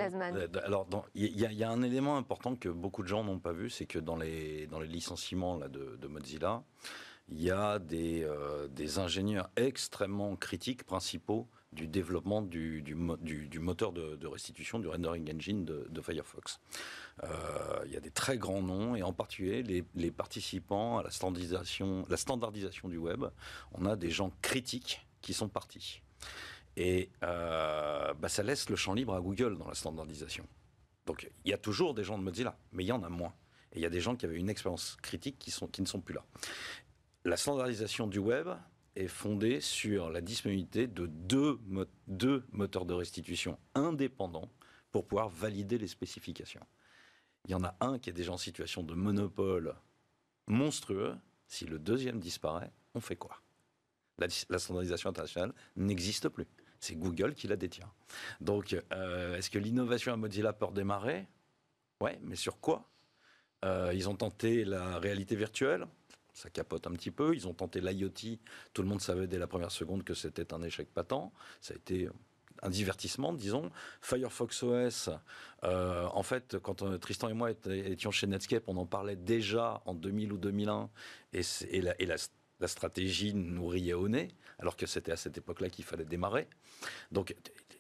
[0.66, 3.86] Alors, il y, a un élément important que beaucoup de gens n'ont pas vu, c'est
[3.86, 6.64] que dans les, dans les licenciements là, de, de Mozilla,
[7.30, 12.96] il y a des, euh, des ingénieurs extrêmement critiques, principaux, du développement du,
[13.60, 16.60] moteur de, restitution, du rendering engine de, Firefox.
[17.24, 17.28] Euh,
[17.86, 19.64] il y a des très grands noms, et en particulier
[19.96, 23.26] les, participants à la standardisation, du web.
[23.74, 26.02] On a des gens critiques qui sont partis.
[26.76, 30.46] Et euh, bah, ça laisse le champ libre à Google dans la standardisation.
[31.06, 33.34] Donc il y a toujours des gens de Mozilla, mais il y en a moins.
[33.74, 36.14] Et il y a des gens qui avaient une expérience critique qui ne sont plus
[36.14, 36.24] là
[37.26, 38.50] la standardisation du web
[38.96, 41.60] est fondée sur la disponibilité de deux,
[42.52, 44.50] moteurs de restitution indépendants
[44.92, 46.66] pour pouvoir valider les spécifications.
[47.46, 49.76] Il y en a un qui est déjà en situation de monopole
[50.48, 51.16] monstrueux.
[51.48, 53.42] Si le deuxième disparaît, on fait quoi?
[54.20, 56.46] La, standardisation internationale n'existe plus.
[56.80, 57.92] c'est Google qui la détient.
[58.42, 61.28] Donc, euh, est-ce que l'innovation à Mozilla peut redémarrer?
[62.00, 62.88] Ouais, mais sur quoi?
[63.66, 65.88] Euh, Ils ont tenté la réalité virtuelle
[66.34, 67.36] ça capote un petit peu.
[67.36, 68.38] Ils ont tenté l'IoT.
[68.74, 71.32] Tout le monde savait dès la première seconde que c'était un échec patent.
[71.62, 72.10] Ça a été
[72.62, 73.72] un divertissement, disons.
[74.02, 75.10] Firefox OS,
[75.64, 79.94] euh, en fait, quand Tristan et moi étions chez Netscape, on en parlait déjà en
[79.94, 80.90] 2000 ou 2001,
[81.34, 82.16] et, et, la, et la,
[82.60, 86.48] la, stratégie nous riait au nez, alors que c'était à cette époque-là qu'il fallait démarrer.
[87.12, 87.36] Donc,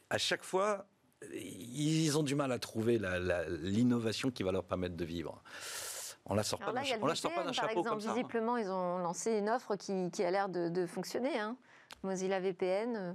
[0.09, 0.85] à chaque fois,
[1.33, 2.99] ils ont du mal à trouver
[3.61, 5.41] l'innovation qui va leur permettre de vivre.
[6.25, 8.11] On la sort pas, là, on la sort pas d'un chapeau exemple, comme ça.
[8.11, 8.13] Hein.
[8.13, 11.37] Visiblement, ils ont lancé une offre qui, qui a l'air de, de, fonctionner.
[11.37, 11.57] Hein.
[12.03, 12.95] Mozilla VPN.
[12.95, 13.13] Euh.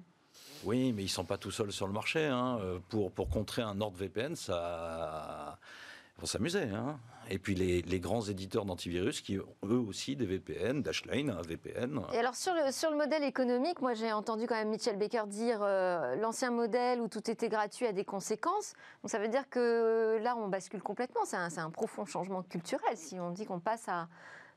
[0.64, 2.26] Oui, mais ils sont pas tout seuls sur le marché.
[2.26, 2.58] Hein.
[2.60, 5.58] Euh, pour, pour contrer un NordVPN, ça
[6.18, 6.62] faut s'amuser.
[6.62, 6.98] Hein.
[7.31, 11.42] Et puis les, les, grands éditeurs d'antivirus qui ont eux aussi des VPN, Dashlane, un
[11.42, 12.00] VPN.
[12.12, 15.24] Et alors sur le, sur le modèle économique, moi j'ai entendu quand même Mitchell Baker
[15.26, 18.72] dire euh, l'ancien modèle où tout était gratuit a des conséquences.
[19.02, 21.24] Donc ça veut dire que là on bascule complètement.
[21.24, 24.09] C'est un, un, profond changement culturel si on dit qu'on passe à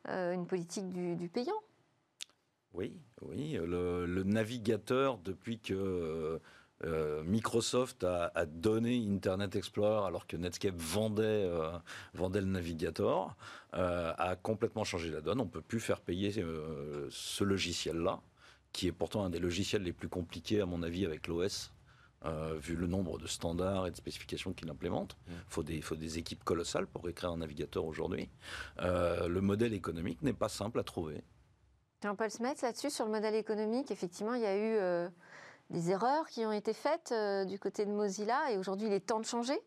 [0.08, 1.60] euh, une politique du, du, payant.
[2.74, 3.60] Oui, oui.
[3.62, 6.40] Le, le navigateur depuis que
[6.84, 11.72] euh, Microsoft a, donné Internet Explorer alors que Netscape vendait, euh,
[12.14, 13.36] vendait le navigateur,
[13.76, 15.40] euh, a complètement changé la donne.
[15.42, 18.22] On ne peut plus faire payer ce logiciel-là,
[18.72, 21.72] qui est pourtant un des logiciels les plus compliqués à mon avis avec l'OS.
[22.60, 25.18] vu le nombre de standards et de spécifications qu'il implémente.
[25.28, 28.30] Il faut des, faut des équipes colossales pour écrire un navigateur aujourd'hui.
[28.80, 31.24] le modèle économique n'est pas simple à trouver.
[32.04, 35.10] Jean-Paul Smets, là-dessus, sur le modèle économique, effectivement, il y a eu
[35.72, 39.00] des erreurs qui ont été faites euh, du côté de Mozilla et aujourd'hui il est
[39.00, 39.60] temps de changer?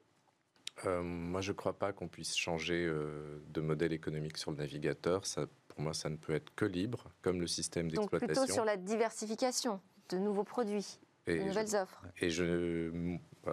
[0.86, 4.58] Euh, Moi je ne crois pas qu'on puisse changer euh, de modèle économique sur le
[4.58, 5.26] navigateur.
[5.26, 8.26] Ça, pour moi ça ne peut être que libre, comme le système d'exploitation.
[8.26, 11.00] Donc plutôt sur la diversification de nouveaux produits.
[11.26, 12.02] Et de nouvelles offres.
[12.20, 12.90] Et je,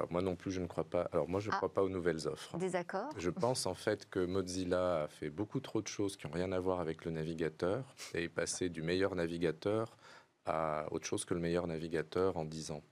[0.10, 1.08] moi non plus, je ne crois pas.
[1.14, 1.58] Alors moi, je ne ah.
[1.58, 2.58] crois pas aux nouvelles offres.
[2.58, 3.10] Désaccord.
[3.18, 6.52] Je pense en fait que Mozilla a fait beaucoup trop de choses qui n'ont rien
[6.52, 9.96] à voir avec le navigateur et est passé du meilleur navigateur
[10.46, 12.84] à autre chose que le meilleur navigateur en 10 ans.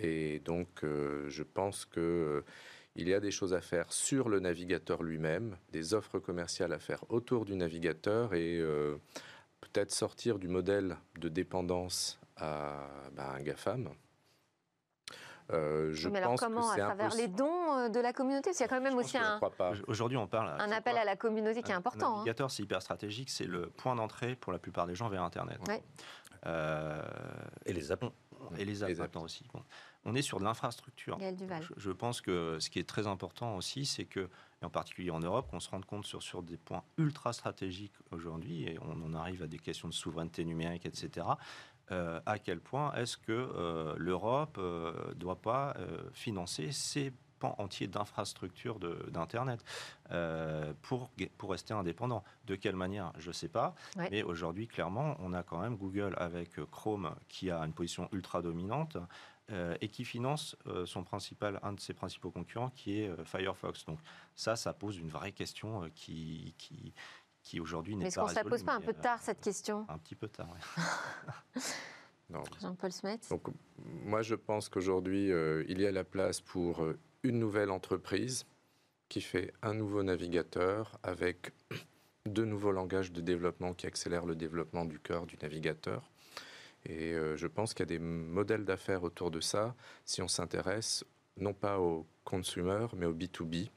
[0.00, 2.44] Et donc, euh, je pense que euh,
[2.96, 6.78] il y a des choses à faire sur le navigateur lui-même, des offres commerciales à
[6.78, 8.96] faire autour du navigateur et euh,
[9.60, 13.90] peut-être sortir du modèle de dépendance à bah, un GAFAM.
[15.50, 18.50] je mais alors pense comment À travers les dons de la communauté?
[18.54, 19.38] Il y a quand même aussi un.
[19.86, 20.48] Aujourd'hui, on parle.
[20.58, 22.08] Un appel à la communauté qui est important.
[22.08, 22.16] Le hein.
[22.18, 23.28] navigateur, c'est hyper stratégique.
[23.28, 25.58] C'est le point d'entrée pour la plupart des gens vers Internet.
[25.68, 25.82] Ouais.
[26.46, 27.02] Euh,
[27.66, 28.06] et les apps.
[28.56, 29.44] Et les apps, maintenant aussi.
[30.04, 31.18] On est sur de l'infrastructure.
[31.20, 34.28] Je, je, pense que ce qui est très important aussi, c'est que,
[34.62, 37.92] et en particulier en Europe, qu'on se rende compte sur, sur des points ultra stratégiques
[38.10, 41.26] aujourd'hui, et on en arrive à des questions de souveraineté numérique, etc.
[41.90, 45.76] Euh, à quel point est-ce que euh, l'Europe ne doit pas
[46.14, 49.64] financer ces pan entier d'infrastructures d'Internet
[50.12, 52.22] euh, pour, pour rester indépendant.
[52.46, 53.12] De quelle manière?
[53.18, 53.74] Je ne sais pas.
[53.96, 58.42] Mais aujourd'hui, clairement, on a quand même Google avec Chrome qui a une position ultra
[58.42, 58.96] dominante.
[59.52, 63.84] Euh, et qui finance euh, son principal, un de ses principaux concurrents, qui est Firefox.
[63.84, 63.98] Donc
[64.36, 66.94] ça, ça pose une vraie question qui, qui,
[67.42, 68.26] qui aujourd'hui n'est pas résolue.
[68.26, 69.86] Mais est-ce qu'on ne se la pose pas un peu tard, cette question?
[69.88, 71.62] Un petit peu tard, oui.
[72.60, 73.18] Jean-Paul Smet.
[73.28, 73.48] Donc,
[74.04, 75.32] moi, je pense qu'aujourd'hui,
[75.68, 76.86] il y a la place pour
[77.22, 78.46] une nouvelle entreprise
[79.08, 81.52] qui fait un nouveau navigateur avec
[82.26, 86.10] deux nouveaux langages de développement qui accélèrent le développement du cœur du navigateur.
[86.86, 90.28] Et euh, je pense qu'il y a des modèles d'affaires autour de ça si on
[90.28, 91.04] s'intéresse
[91.36, 93.68] non pas aux consumers mais au B2B.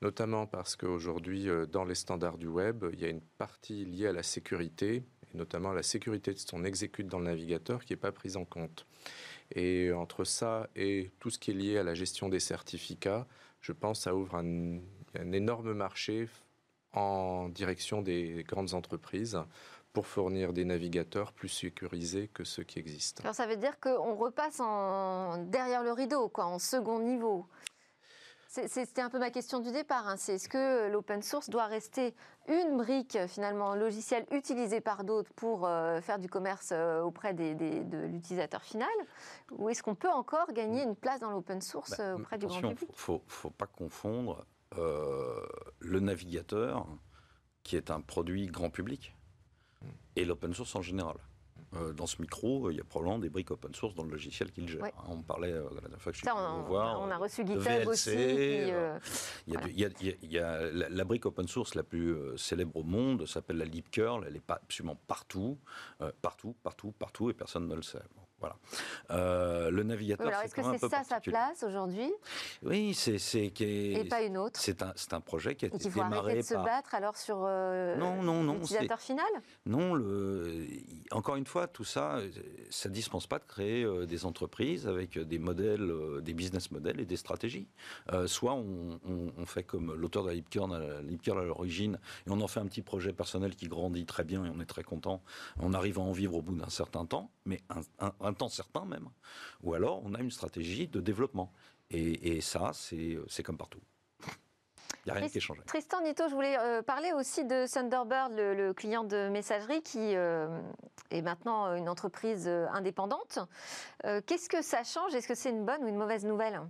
[0.00, 4.06] Notamment parce qu'aujourd'hui, euh, dans les standards du web, il y a une partie liée
[4.06, 7.98] à la sécurité, et notamment la sécurité de qu'on exécute dans le navigateur qui n'est
[7.98, 8.86] pas prise en compte.
[9.54, 13.26] Et entre ça et tout ce qui est lié à la gestion des certificats,
[13.60, 14.80] je pense que ça ouvre un,
[15.32, 16.28] énorme marché
[16.92, 19.38] en direction des grandes entreprises
[19.92, 23.22] pour fournir des navigateurs plus sécurisés que ceux qui existent.
[23.24, 24.58] Alors ça veut dire qu'on repasse
[25.50, 27.46] derrière le rideau, quoi, en second niveau.
[28.48, 30.08] C'était un peu ma question du départ.
[30.08, 30.16] Hein.
[30.16, 32.14] C'est est-ce que l'open source doit rester
[32.48, 38.06] une brique finalement logicielle utilisée par d'autres pour euh, faire du commerce euh, auprès de
[38.06, 38.88] l'utilisateur final,
[39.52, 42.46] ou est-ce qu'on peut encore gagner une place dans l'open source bah, euh, auprès du
[42.46, 42.88] grand public?
[42.90, 46.86] Il faut, faut pas confondre le navigateur,
[47.64, 49.14] qui est un produit grand public,
[50.16, 51.16] et l'open source en général.
[51.76, 54.50] Euh, dans ce micro, il y a probablement des briques open source dans le logiciel
[54.52, 54.82] qu'il gère.
[55.08, 57.00] On parlait la dernière fois que je suis on, voir.
[57.00, 58.10] On a reçu GitHub aussi.
[58.14, 63.64] il, y a, la, brique open source la plus euh, célèbre au monde s'appelle la
[63.64, 64.24] LibCurl.
[64.26, 65.58] Elle est pas absolument partout,
[66.00, 67.98] euh, partout, partout, partout, et personne ne le sait.
[68.40, 68.56] Voilà.
[69.10, 70.26] Euh, le navigateur.
[70.26, 72.10] Oui, alors est-ce que c'est ça sa place aujourd'hui?
[72.62, 73.18] Oui, c'est
[73.60, 76.42] et pas une autre c'est un projet qui a été qu'il faut arrêter démarré de
[76.42, 79.26] se battre alors sur euh, Non, non, non, l'utilisateur final?
[79.66, 80.66] Non, le,
[81.10, 82.30] encore une fois, tout ça, euh,
[82.70, 86.70] ça ne dispense pas de créer euh, des entreprises avec des modèles, euh, des business
[86.70, 87.68] models et des stratégies.
[88.12, 91.98] Euh, soit on, on- on fait comme l'auteur de la Lipkern, à- Lipkern à l'origine,
[92.26, 94.66] et on en fait un petit projet personnel qui grandit très bien et on est
[94.66, 95.22] très content.
[95.60, 98.48] On arrive à en vivre au bout d'un certain temps, mais un, un- un temps
[98.48, 99.08] certain même.
[99.62, 101.52] Ou alors on a une stratégie de développement.
[101.90, 103.80] Et, et ça, c'est comme partout.
[104.20, 104.26] Il
[105.06, 105.62] n'y a rien Tris- qui est changé.
[105.66, 110.14] Tristan Nito, je voulais euh, parler aussi de Thunderbird, le, le client de messagerie qui
[110.14, 110.60] euh,
[111.10, 113.38] est maintenant une entreprise euh, indépendante.
[114.04, 115.14] Euh, Qu'est-ce que ça change?
[115.14, 116.60] Est-ce que c'est une bonne ou une mauvaise nouvelle?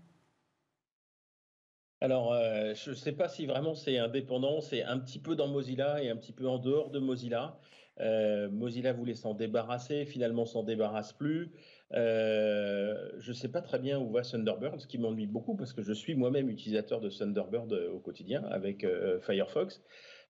[2.00, 5.48] Alors, euh, je ne sais pas si vraiment c'est indépendant, c'est un petit peu dans
[5.48, 7.58] Mozilla et un petit peu en dehors de Mozilla.
[8.00, 11.50] Euh, Mozilla voulait s'en débarrasser, finalement s'en débarrasse plus.
[11.94, 15.72] Euh, je ne sais pas très bien où va Thunderbird, ce qui m'ennuie beaucoup parce
[15.72, 18.86] que je suis moi-même utilisateur de Thunderbird euh, au quotidien avec
[19.22, 19.82] Firefox.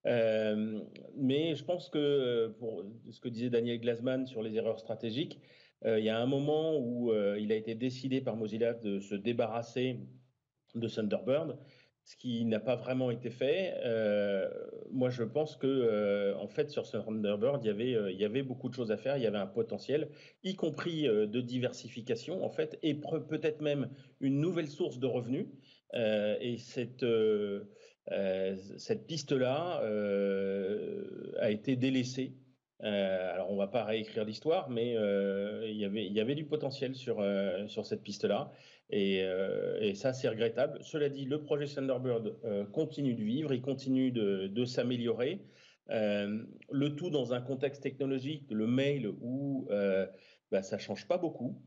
[0.05, 5.41] Mais je pense que pour ce que disait Daniel Glasman sur les erreurs stratégiques,
[5.85, 10.01] il y a un moment où il a été décidé par Mozilla de se débarrasser
[10.75, 11.59] de Thunderbird,
[12.09, 13.75] ce qui n'a pas vraiment été fait.
[13.85, 14.49] Euh,
[14.91, 18.25] moi, je pense que euh, en fait, sur Thunderbird, il y avait, euh, il y
[18.25, 19.19] avait beaucoup de choses à faire.
[19.19, 20.09] Il y avait un potentiel,
[20.43, 23.91] y compris de diversification, en fait, et peut-être même
[24.21, 25.49] une nouvelle source de revenus.
[25.93, 27.05] Et cette
[29.07, 29.83] piste-là
[31.41, 32.39] a été délaissée.
[32.81, 37.21] Alors, on ne va pas réécrire l'histoire, mais il, y avait, du potentiel sur
[37.85, 38.51] cette piste-là.
[38.91, 40.79] Et, euh, et ça, c'est regrettable.
[40.83, 45.43] Cela dit, le projet Thunderbird euh, continue de vivre, il continue de, s'améliorer.
[45.91, 49.69] Euh, le tout dans un contexte technologique, le mail, où
[50.51, 51.63] bah, ça ne change pas beaucoup.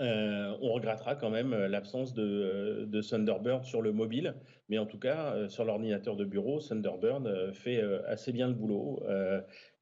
[0.00, 4.34] On regrettera quand même l'absence de, de, Thunderbird sur le mobile,
[4.68, 9.04] mais en tout cas, sur l'ordinateur de bureau, Thunderbird fait assez bien le boulot.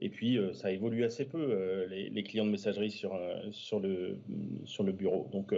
[0.01, 4.19] Et puis, ça évolue assez peu, les, clients de messagerie sur, le,
[4.65, 5.31] sur le bureau.
[5.33, 5.55] Donc,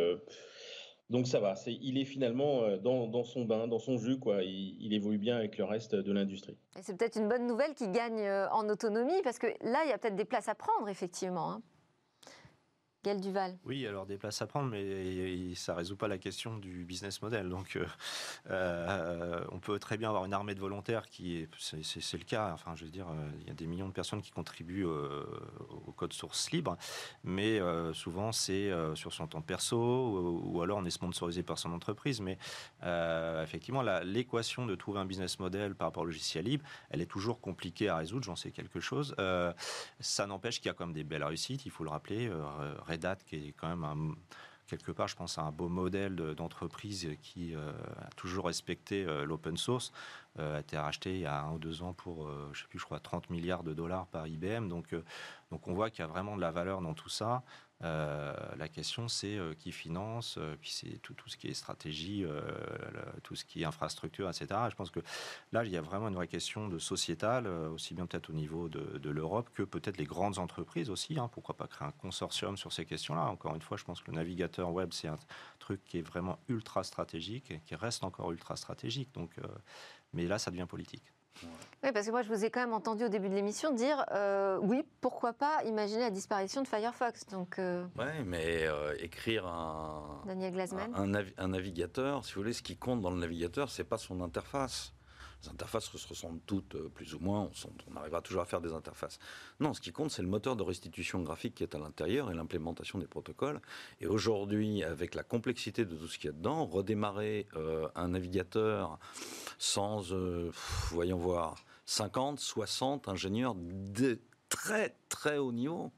[1.11, 4.19] donc ça va, est, il est finalement euh, dans, dans, son bain, dans son jus,
[4.19, 4.43] quoi.
[4.43, 6.57] Il, évolue bien avec le reste de l'industrie.
[6.81, 9.93] C'est peut-être une bonne nouvelle qui gagne euh, en autonomie, parce que là, il y
[9.93, 11.53] a peut-être des places à prendre, effectivement.
[11.53, 11.63] Hein.
[13.13, 13.59] Duval.
[13.65, 17.21] Oui, alors des places à prendre, mais ça ne résout pas la question du business
[17.21, 17.51] model.
[17.51, 17.85] Donc, euh,
[18.51, 22.53] euh, on peut très bien avoir une armée de volontaires qui est, c'est le cas.
[22.55, 23.07] Enfin, je veux dire,
[23.43, 25.25] il y a des millions de personnes qui contribuent euh,
[25.87, 26.77] au code source libre,
[27.23, 31.59] mais euh, souvent c'est sur son temps perso ou, ou, alors on est sponsorisé par
[31.59, 32.21] son entreprise.
[32.21, 32.39] Mais
[32.83, 37.07] euh, effectivement, l'équation de trouver un business model par rapport au logiciel libre, elle est
[37.07, 38.25] toujours compliquée à résoudre.
[38.25, 39.15] J'en sais quelque chose.
[39.19, 39.53] Euh,
[40.01, 41.67] ça n'empêche qu'il y a quand même des belles réussites.
[41.67, 42.31] Il faut le rappeler.
[42.95, 44.15] Red Hat, qui est quand même un,
[44.67, 49.25] quelque part, je pense, à un beau modèle d'entreprise qui euh, a toujours respecté euh,
[49.25, 49.93] l'open source,
[50.39, 52.79] euh, a été racheté il y a un ou deux ans pour, je sais plus,
[52.79, 54.69] je crois, 30 milliards de dollars par IBM.
[54.69, 54.95] Donc,
[55.51, 57.43] donc on voit qu'il y a vraiment de la valeur dans tout ça.
[57.85, 62.25] Euh, la question, c'est euh, qui finance, euh, puis c'est tout, ce qui est stratégie,
[63.23, 64.47] tout ce qui est infrastructure, etc.
[64.71, 65.01] Je pense que
[65.53, 68.69] là, il y a vraiment une vraie question de sociétale, aussi bien peut-être au niveau
[68.69, 71.19] de, de l'Europe que peut-être les grandes entreprises aussi.
[71.19, 73.27] Hein, pourquoi pas créer un consortium sur ces questions-là?
[73.27, 75.19] Encore une fois, je pense que le navigateur web, c'est un
[75.59, 79.13] truc qui est vraiment ultra stratégique et qui reste encore ultra stratégique.
[79.15, 79.31] Donc,
[80.13, 81.05] mais là, ça devient politique.
[81.85, 84.07] Oui, parce que moi, je vous ai quand même entendu au début de l'émission dire
[84.13, 87.27] euh, oui, pourquoi pas imaginer la disparition de Firefox.
[87.27, 87.85] Donc, euh...
[87.99, 90.95] Oui, mais euh, écrire un, Daniel Glasman.
[90.95, 93.99] Un, un, un, navigateur, si vous voulez, ce qui compte dans le navigateur, c'est pas
[93.99, 94.94] son interface.
[95.45, 97.51] Les interfaces se ressemblent toutes euh, plus ou moins,
[97.91, 99.19] on, arrivera toujours à faire des interfaces.
[99.61, 102.35] Non, ce qui compte, c'est le moteur de restitution graphique qui est à l'intérieur et
[102.35, 103.61] l'implémentation des protocoles.
[104.01, 108.09] Et aujourd'hui, avec la complexité de tout ce qu'il y a dedans, redémarrer euh, un
[108.09, 108.99] navigateur
[109.59, 110.51] sans, euh,
[110.91, 115.93] voyons voir, 50, 60 ingénieurs de très très haut niveau.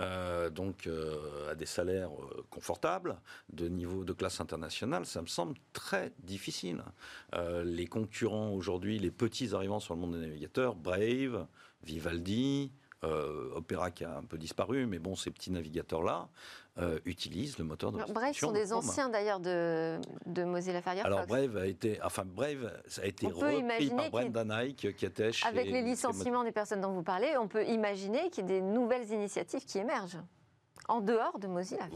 [0.00, 3.16] Euh, donc euh, à des salaires euh, confortables,
[3.52, 6.82] de niveau de classe internationale, ça me semble très difficile.
[7.64, 11.46] Les concurrents aujourd'hui, les petits arrivants sur le monde des navigateurs, Brave,
[11.82, 16.28] Vivaldi, Opera qui a un peu disparu, mais bon, ces petits navigateurs-là
[16.76, 21.06] euh, utilisent le moteur de Alors, Brave sont des anciens d'ailleurs de, de, Mozilla Firefox.
[21.06, 25.30] Alors Brave a été, enfin Brave, ça a été repris par Brendan Eich qui était
[25.30, 25.46] chez.
[25.46, 28.60] Avec les licenciements des personnes dont vous parlez, on peut imaginer qu'il y ait des
[28.60, 30.20] nouvelles initiatives qui émergent
[30.88, 31.88] en dehors de Mozilla.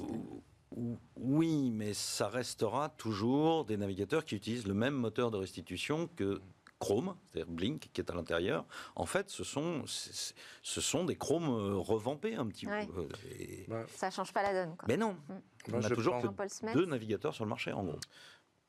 [1.16, 6.40] Oui, mais ça restera toujours des navigateurs qui utilisent le même moteur de restitution que
[6.78, 8.64] Chrome, c'est-à-dire Blink, qui est à l'intérieur.
[8.94, 12.86] En fait, ce sont, ce sont des Chrome euh, revampés un petit Ouais.
[12.86, 13.08] peu.
[13.38, 14.76] Et- Ça ne change pas la donne.
[14.76, 14.86] Quoi.
[14.88, 15.72] Mais non, Mm.
[15.74, 17.98] on a je toujours que deux navigateurs sur le marché, en gros.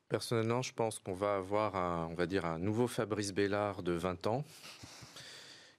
[0.08, 3.92] Personnellement, je pense qu'on va avoir un, on va dire un nouveau Fabrice Bellard de
[3.92, 4.44] 20 ans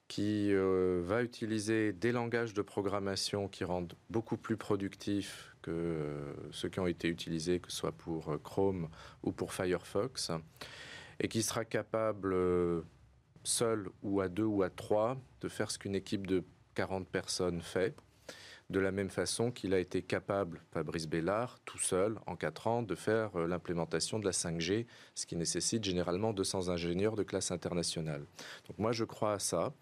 [0.06, 6.32] qui euh, va utiliser des langages de programmation qui rendent beaucoup plus productifs que euh,
[6.52, 8.88] ceux qui ont été utilisés, que ce soit pour euh, Chrome
[9.24, 10.30] ou pour Firefox,
[11.20, 12.82] et qui sera capable, euh,
[13.44, 16.42] seul ou à deux ou à trois, de faire ce qu'une équipe de
[16.74, 17.94] 40 personnes fait,
[18.70, 22.82] de la même façon qu'il a été capable, Fabrice Bellard, tout seul, en 4 ans,
[22.82, 27.50] de faire euh, l'implémentation de la 5G, ce qui nécessite généralement 200 ingénieurs de classe
[27.50, 28.24] internationale.
[28.68, 29.72] Donc moi, je crois à ça.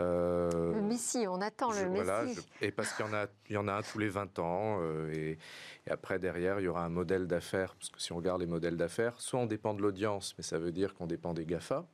[0.00, 3.26] Euh, Le Messi, on attend je- le voilà, je- et parce qu'il y en a,
[3.48, 5.38] il y en a un tous les 20 ans, euh, et,
[5.86, 8.46] et après derrière il y aura un modèle d'affaires, parce que si on regarde les
[8.46, 11.86] modèles d'affaires, soit on dépend de l'audience, mais ça veut dire qu'on dépend des Gafa,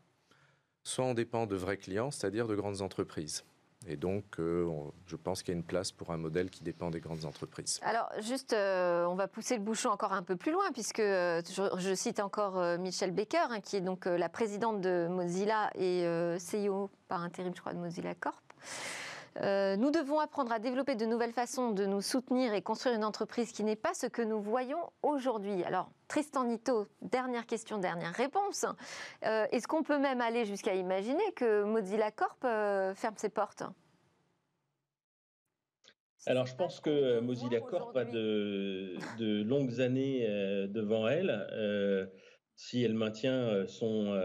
[0.83, 3.45] soit on dépend de vrais clients, c'est-à-dire de grandes entreprises.
[3.89, 4.68] Et donc, euh,
[5.07, 7.78] je pense qu'il y a une place pour un modèle qui dépend des grandes entreprises.
[7.82, 11.41] Alors, juste, euh, on va pousser le bouchon encore un peu plus loin, puisque euh,
[11.78, 16.05] je, cite encore Michelle Baker, hein, qui est donc la présidente de Mozilla et
[16.39, 18.43] CEO par intérim, je crois, de Mozilla Corp.
[19.43, 23.05] Euh, nous devons apprendre à développer de nouvelles façons de nous soutenir et construire une
[23.05, 25.62] entreprise qui n'est pas ce que nous voyons aujourd'hui.
[25.64, 28.64] Alors, Tristan Nito, dernière question, dernière réponse.
[29.24, 33.64] Euh, Est-ce qu'on peut même aller jusqu'à imaginer que Mozilla Corp euh, ferme ses portes?
[36.24, 40.26] Alors, je pense que Mozilla Corp a de, de longues années
[40.68, 42.11] devant elle
[42.57, 44.20] si elle maintient son,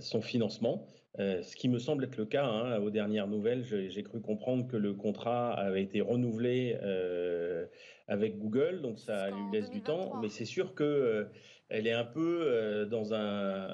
[0.00, 0.86] son financement.
[1.18, 2.44] Euh, ce qui me semble être le cas.
[2.46, 2.80] hein.
[2.80, 7.66] aux dernières nouvelles, j'ai cru comprendre que le contrat avait été renouvelé euh,
[8.06, 9.96] avec Google, donc ça lui laisse du temps.
[9.96, 10.20] 2023.
[10.22, 11.24] Mais c'est sûr que euh,
[11.70, 13.68] elle est un peu dans un,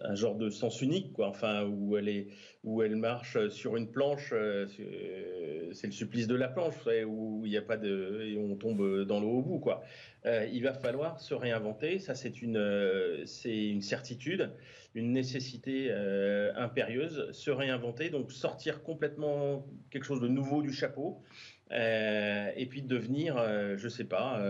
[0.00, 1.28] un genre de sens unique, quoi.
[1.28, 2.28] Enfin, où elle est,
[2.64, 4.30] où elle marche sur une planche.
[4.30, 8.38] c'est le supplice de la planche, vous savez, où il n'y a pas de, et
[8.38, 9.82] on tombe dans l'eau au bout, quoi.
[10.24, 11.98] Il va falloir se réinventer.
[11.98, 14.50] Ça, c'est une, c'est une certitude,
[14.98, 17.30] une nécessité euh, impérieuse.
[17.32, 21.22] Se réinventer, donc sortir complètement quelque chose de nouveau du chapeau.
[21.72, 24.40] Euh, et puis devenir, euh, je sais pas,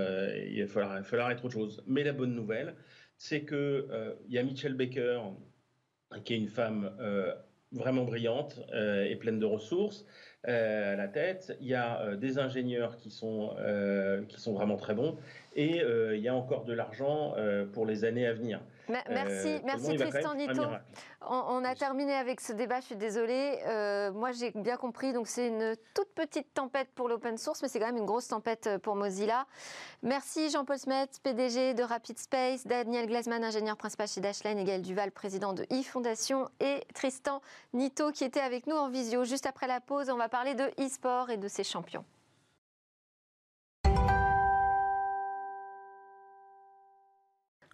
[0.47, 1.83] il va falloir, être autre chose.
[1.87, 2.75] Mais la bonne nouvelle,
[3.17, 5.21] c'est que euh, il y a Michelle Baker,
[6.25, 6.91] qui est une femme
[7.73, 10.07] vraiment brillante et pleine de ressources
[10.45, 11.57] à la tête.
[11.61, 13.55] Il y a des ingénieurs qui sont,
[14.29, 15.19] qui sont vraiment très bons.
[15.55, 15.83] Et
[16.15, 17.35] il y a encore de l'argent
[17.75, 18.63] pour les années à venir.
[18.89, 20.67] Me- Merci, Euh, merci seulement, il va quand Tristan même faire un Nito.
[20.69, 20.85] miracle.
[21.29, 23.59] On, on a terminé avec ce débat, je suis désolée.
[23.67, 25.13] Euh, moi, j'ai bien compris.
[25.13, 28.29] Donc, c'est une toute petite tempête pour l'open source, mais c'est quand même une grosse
[28.29, 29.47] tempête pour Mozilla.
[30.03, 34.83] Merci Jean-Paul Smet, PDG de Rapid Space, Daniel Glasman, ingénieur principal chez Dashlane, et Gaël
[34.83, 37.41] Duval, président de e-Fondation, et Tristan
[37.75, 39.25] Nito qui était avec nous en visio.
[39.25, 42.05] Juste après la pause, on va parler de e-sport et de ses champions.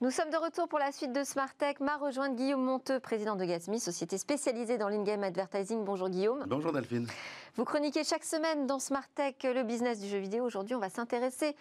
[0.00, 1.78] Nous sommes de retour pour la suite de Smart Tech.
[1.78, 5.84] M'a rejoint Guillaume Monteux, président de Gatsby, société spécialisée dans l'in-game advertising.
[5.84, 6.44] Bonjour Guillaume.
[6.48, 7.06] Bonjour Delphine.
[7.54, 10.44] Vous chroniquez chaque semaine dans Smart Tech le business du jeu vidéo.
[10.44, 11.54] Aujourd'hui, on va s'intéresser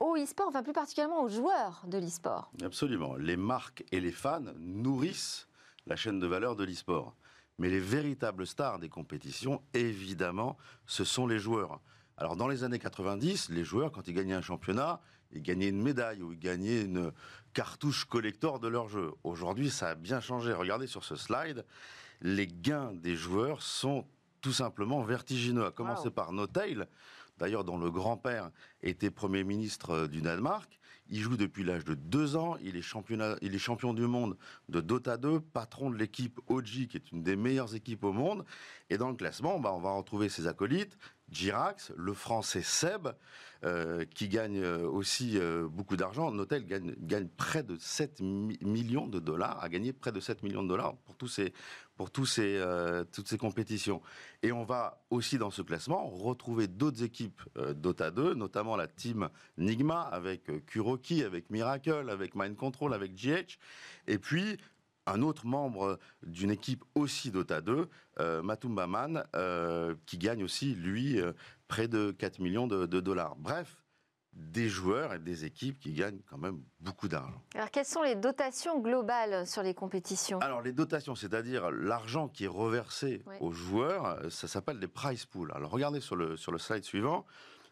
[0.00, 2.50] au e-sport, enfin plus particulièrement aux joueurs de l'e-sport.
[2.62, 3.16] Absolument.
[3.16, 5.48] Les marques et les fans nourrissent
[5.86, 7.14] la chaîne de valeur de l'e-sport.
[7.56, 11.80] Mais les véritables stars des compétitions, évidemment, ce sont les joueurs.
[12.18, 15.00] Alors dans les années 90, les joueurs, quand ils gagnaient un championnat,
[15.32, 17.12] ils gagnaient une médaille ou gagnaient une
[17.52, 19.12] cartouche collector de leur jeu.
[19.24, 20.52] Aujourd'hui, ça a bien changé.
[20.52, 21.64] Regardez sur ce slide,
[22.20, 24.06] les gains des joueurs sont
[24.40, 25.66] tout simplement vertigineux.
[25.66, 26.12] À commencer Wow.
[26.12, 26.86] par Notail,
[27.38, 28.50] d'ailleurs dont le grand-père
[28.82, 30.78] était Premier ministre euh, du Danemark.
[31.10, 32.56] Il joue depuis l'âge de deux ans.
[32.62, 34.36] Il est, championnat, il est champion du monde
[34.68, 38.44] de Dota 2, patron de l'équipe OG, qui est une des meilleures équipes au monde.
[38.90, 40.98] Et dans le classement, bah, on va retrouver ses acolytes.
[41.30, 43.08] Girax, le français Seb,
[43.64, 46.30] euh, qui gagne euh, aussi euh, beaucoup d'argent.
[46.30, 50.42] Notel gagne, gagne près de 7 mi- millions de dollars, a gagné près de 7
[50.42, 51.52] millions de dollars pour, tous ces,
[51.96, 52.62] pour tous ces,
[53.12, 54.00] toutes ces compétitions.
[54.42, 57.42] Et on va aussi dans ce classement retrouver d'autres équipes
[57.74, 63.58] Dota 2, notamment la team Nigma avec Kuroki, avec Miracle, avec Mind Control, avec GH.
[64.06, 64.58] Et puis
[65.12, 67.88] un autre membre d'une équipe aussi Dota 2,
[68.20, 71.32] euh, Matumba Man, euh, qui gagne aussi, lui, euh,
[71.68, 73.36] près de 4 millions de, de dollars.
[73.36, 73.76] Bref,
[74.34, 77.42] des joueurs et des équipes qui gagnent quand même beaucoup d'argent.
[77.54, 80.38] Alors, quelles sont les dotations globales sur les compétitions?
[80.40, 83.38] Alors les dotations, c'est-à-dire l'argent qui est reversé Ouais.
[83.40, 85.50] aux joueurs, euh, ça s'appelle des prize pools.
[85.54, 87.24] Alors regardez sur le, sur le slide suivant,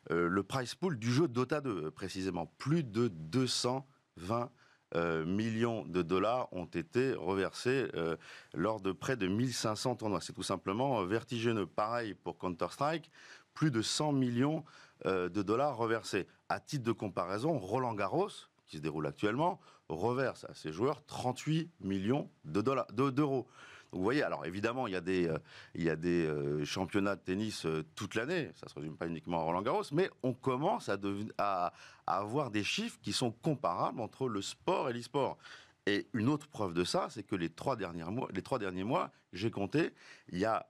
[0.08, 4.50] le prize pool du jeu Dota 2 euh, précisément, plus de 220
[4.94, 8.16] euh, millions de dollars ont été reversés euh,
[8.54, 10.20] lors de près de 1500 tournois.
[10.20, 11.66] C'est tout simplement euh, vertigineux.
[11.66, 13.10] Pareil pour Counter-Strike,
[13.52, 14.64] plus de 100 millions
[15.04, 16.26] de dollars reversés.
[16.48, 18.30] À titre de comparaison, Roland Garros,
[18.66, 19.60] qui se déroule actuellement,
[19.90, 23.46] reverse à ses joueurs 38 millions d'euros.
[23.92, 25.38] Vous voyez, alors évidemment, il y a des, euh,
[25.74, 28.96] il y a des euh, championnats de tennis euh, toute l'année, ça ne se résume
[28.96, 30.90] pas uniquement à Roland Garros, mais on commence
[31.38, 31.72] à,
[32.06, 35.38] avoir des chiffres qui sont comparables entre le sport et l'e-sport.
[35.86, 38.84] Et une autre preuve de ça, c'est que les trois, derniers mois, les trois derniers
[38.84, 39.92] mois, j'ai compté,
[40.30, 40.68] il y a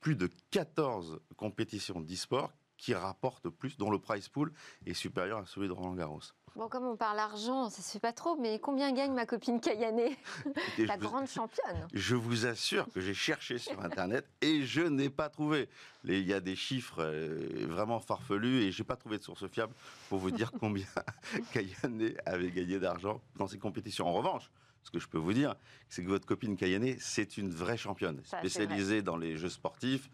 [0.00, 4.52] plus de 14 compétitions d'e-sport qui rapportent plus, dont le prize pool
[4.86, 6.20] est supérieur à celui de Roland Garros.
[6.54, 9.60] Bon, comme on parle argent, ça se fait pas trop, mais combien gagne ma copine
[9.60, 14.62] Kayane, Écoutez, la vous- grande championne Je vous assure que j'ai cherché sur Internet et
[14.64, 15.68] je n'ai pas trouvé.
[16.04, 19.74] Il y a des chiffres euh, vraiment farfelus et j'ai pas trouvé de source fiable
[20.08, 20.86] pour vous dire combien
[21.52, 24.06] Kayane avait gagné d'argent dans ces compétitions.
[24.06, 24.50] En revanche,
[24.82, 25.56] ce que je peux vous dire,
[25.90, 30.08] c'est que votre copine Kayane, c'est une vraie championne, spécialisée dans les jeux sportifs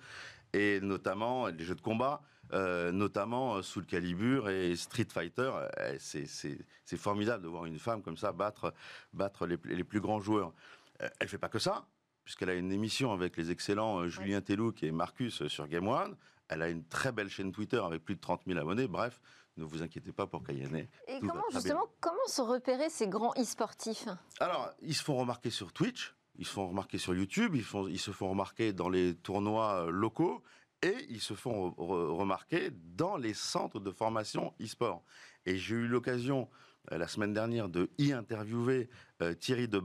[0.54, 2.20] et notamment les jeux de combat.
[2.52, 8.02] Euh, notamment euh, Soul Calibur et Street Fighter, Euh, c'est- formidable de voir une femme
[8.02, 8.74] comme ça battre,
[9.12, 10.52] battre les, les plus grands joueurs.
[11.18, 11.86] Elle fait pas que ça,
[12.24, 16.16] puisqu'elle a une émission avec les excellents Julien Tellouk et Marcus sur Game One.
[16.48, 18.86] Elle a une très belle chaîne Twitter avec plus de 30 000 abonnés.
[18.88, 19.20] Bref,
[19.56, 20.86] ne vous inquiétez pas pour Kayane.
[21.08, 24.06] Et Tout comment justement, comment se repérer ces grands e-sportifs?
[24.38, 27.88] Alors, ils se font remarquer sur Twitch, ils se font remarquer sur YouTube, ils, font,
[27.88, 30.42] ils se font remarquer dans les tournois locaux
[30.82, 35.02] et ils se font re- re- remarquer dans les centres de formation e-sport.
[35.46, 36.48] Et j'ai eu l'occasion
[36.90, 38.88] euh, la semaine dernière de y interviewer
[39.22, 39.80] euh, Thierry de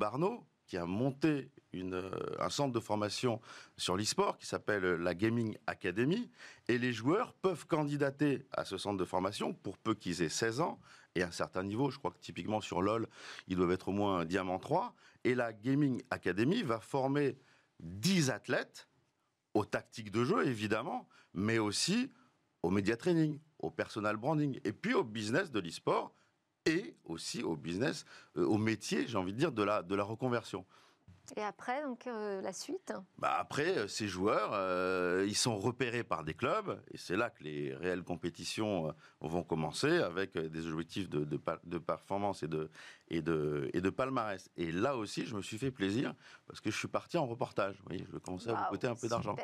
[0.65, 3.39] qui a monté une, euh, un centre de formation
[3.77, 6.29] sur l'e-sport qui s'appelle la Gaming Academy.
[6.67, 10.59] Et les joueurs peuvent candidater à ce centre de formation pour peu qu'ils aient 16
[10.61, 10.79] ans
[11.15, 11.89] et un certain niveau.
[11.89, 13.07] Je crois que typiquement sur LoL,
[13.47, 14.93] ils doivent être au moins Diamant 3.
[15.23, 17.37] Et la Gaming Academy va former
[17.79, 18.87] 10 athlètes
[19.57, 22.11] aux tactiques de jeu, évidemment, mais aussi
[22.63, 26.13] au média training, au personal branding, et puis au business de l'e-sport,
[26.65, 28.05] et aussi au business,
[28.37, 30.65] euh, au métier, j'ai envie de dire, de la, de la reconversion.
[31.35, 36.03] Et après, donc euh, la suite Bah après, euh, ces joueurs, euh, ils sont repérés
[36.03, 41.09] par des clubs, et c'est là que les réelles compétitions vont commencer avec des objectifs
[41.09, 42.69] de, de, performance et de,
[43.09, 44.49] et, de, et de palmarès.
[44.55, 46.13] Et là aussi, je me suis fait plaisir
[46.47, 47.75] parce que je suis parti en reportage.
[47.79, 49.35] Vous voyez, je commençais à vous coûter un peu d'argent.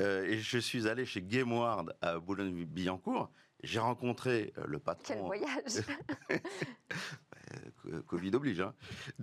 [0.00, 3.30] Euh, et je suis allé chez Gameward à Boulogne-Billancourt.
[3.62, 5.26] J'ai rencontré euh, le Quel patron.
[5.26, 5.82] voyage
[6.30, 8.60] Euh, Covid oblige.
[8.60, 8.74] Hein.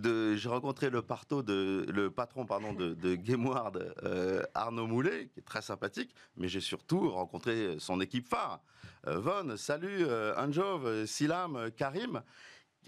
[0.03, 5.39] J'ai rencontré le, parto de, le patron pardon, de, de Gameward, euh, Arnaud Moulet, qui
[5.39, 8.61] est très sympathique, mais j'ai surtout rencontré son équipe phare.
[9.07, 12.23] Euh, Von, Salut, euh, Anjov, euh, Silam, euh, Karim.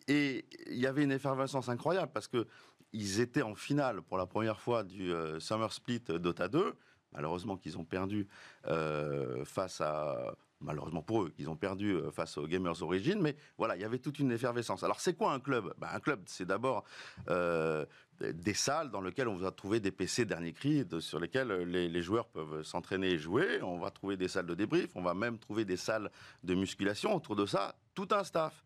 [0.08, 2.48] Et il y avait une effervescence incroyable parce que
[2.94, 6.74] ils étaient en finale pour la première fois du euh, Summer Split Dota 2.
[7.12, 8.28] Malheureusement qu'ils ont perdu
[8.68, 13.36] euh, face à malheureusement pour eux, qu'ils ont perdu euh, face aux Gamers Origin, mais
[13.58, 14.84] voilà, il y avait toute une effervescence.
[14.84, 15.74] Alors c'est quoi un club?
[15.78, 16.84] Ben, Un club, c'est d'abord
[17.30, 17.86] euh,
[18.20, 22.02] des salles dans lesquelles on va trouver des PC dernier cri, sur lesquels euh, les,
[22.02, 23.62] joueurs peuvent s'entraîner et jouer.
[23.62, 26.10] On va trouver des salles de débrief, on va même trouver des salles
[26.44, 27.16] de musculation.
[27.16, 28.64] Autour de ça, tout un staff.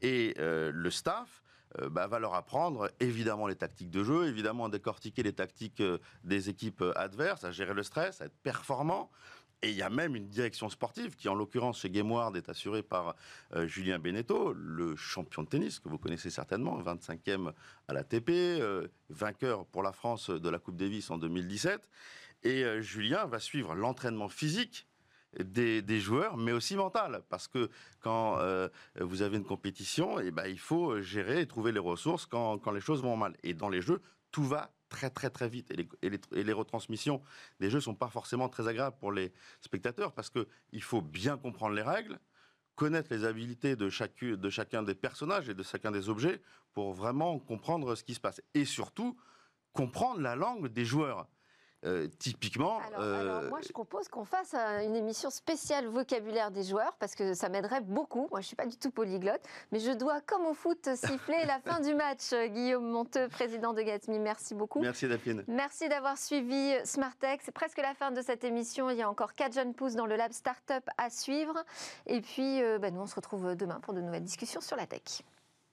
[0.00, 1.44] Et le staff
[1.92, 5.80] bah, va leur apprendre évidemment les tactiques de jeu, évidemment décortiquer les tactiques
[6.24, 9.12] des équipes adverses, à gérer le stress, à être performant.
[9.62, 12.82] Et il y a même une direction sportive qui, en l'occurrence, chez Gameward, est assurée
[12.82, 13.14] par
[13.54, 17.52] euh, Julien Beneteau, le champion de tennis que vous connaissez certainement, 25e
[17.86, 21.88] à la TP, euh, vainqueur pour la France de la Coupe Davis en 2017.
[22.42, 24.88] Et euh, Julien va suivre l'entraînement physique
[25.38, 28.68] des, joueurs, mais aussi mental, parce que quand euh,
[29.00, 32.72] vous avez une compétition, eh ben, il faut gérer et trouver les ressources quand, quand
[32.72, 33.34] les choses vont mal.
[33.42, 35.70] Et dans les jeux, tout va très très très vite.
[35.72, 37.18] Et les, et les- et les retransmissions
[37.60, 41.36] des jeux sont pas forcément très agréables pour les spectateurs, parce que il faut bien
[41.36, 42.18] comprendre les règles,
[42.74, 46.40] connaître les habilités de chacun des personnages et de chacun des objets
[46.74, 48.40] pour vraiment comprendre ce qui se passe.
[48.54, 49.16] Et surtout,
[49.72, 51.26] comprendre la langue des joueurs.
[51.84, 56.62] Euh, typiquement, alors, euh, alors, moi, je propose qu'on fasse une émission spéciale vocabulaire des
[56.62, 58.28] joueurs parce que ça m'aiderait beaucoup.
[58.30, 59.40] Moi, je suis pas du tout polyglotte,
[59.72, 62.32] mais je dois, comme au foot, siffler la fin du match.
[62.32, 64.80] Euh, Guillaume Monteux, président de Gatsby, merci beaucoup.
[64.80, 65.42] merci Daphine.
[65.48, 67.40] Merci d'avoir suivi Smartech.
[67.42, 68.88] C'est presque la fin de cette émission.
[68.90, 71.64] Il y a encore 4 jeunes pousses dans le lab Startup à suivre.
[72.06, 74.86] Et puis, euh, bah, nous, on se retrouve demain pour de nouvelles discussions sur la
[74.86, 75.22] tech.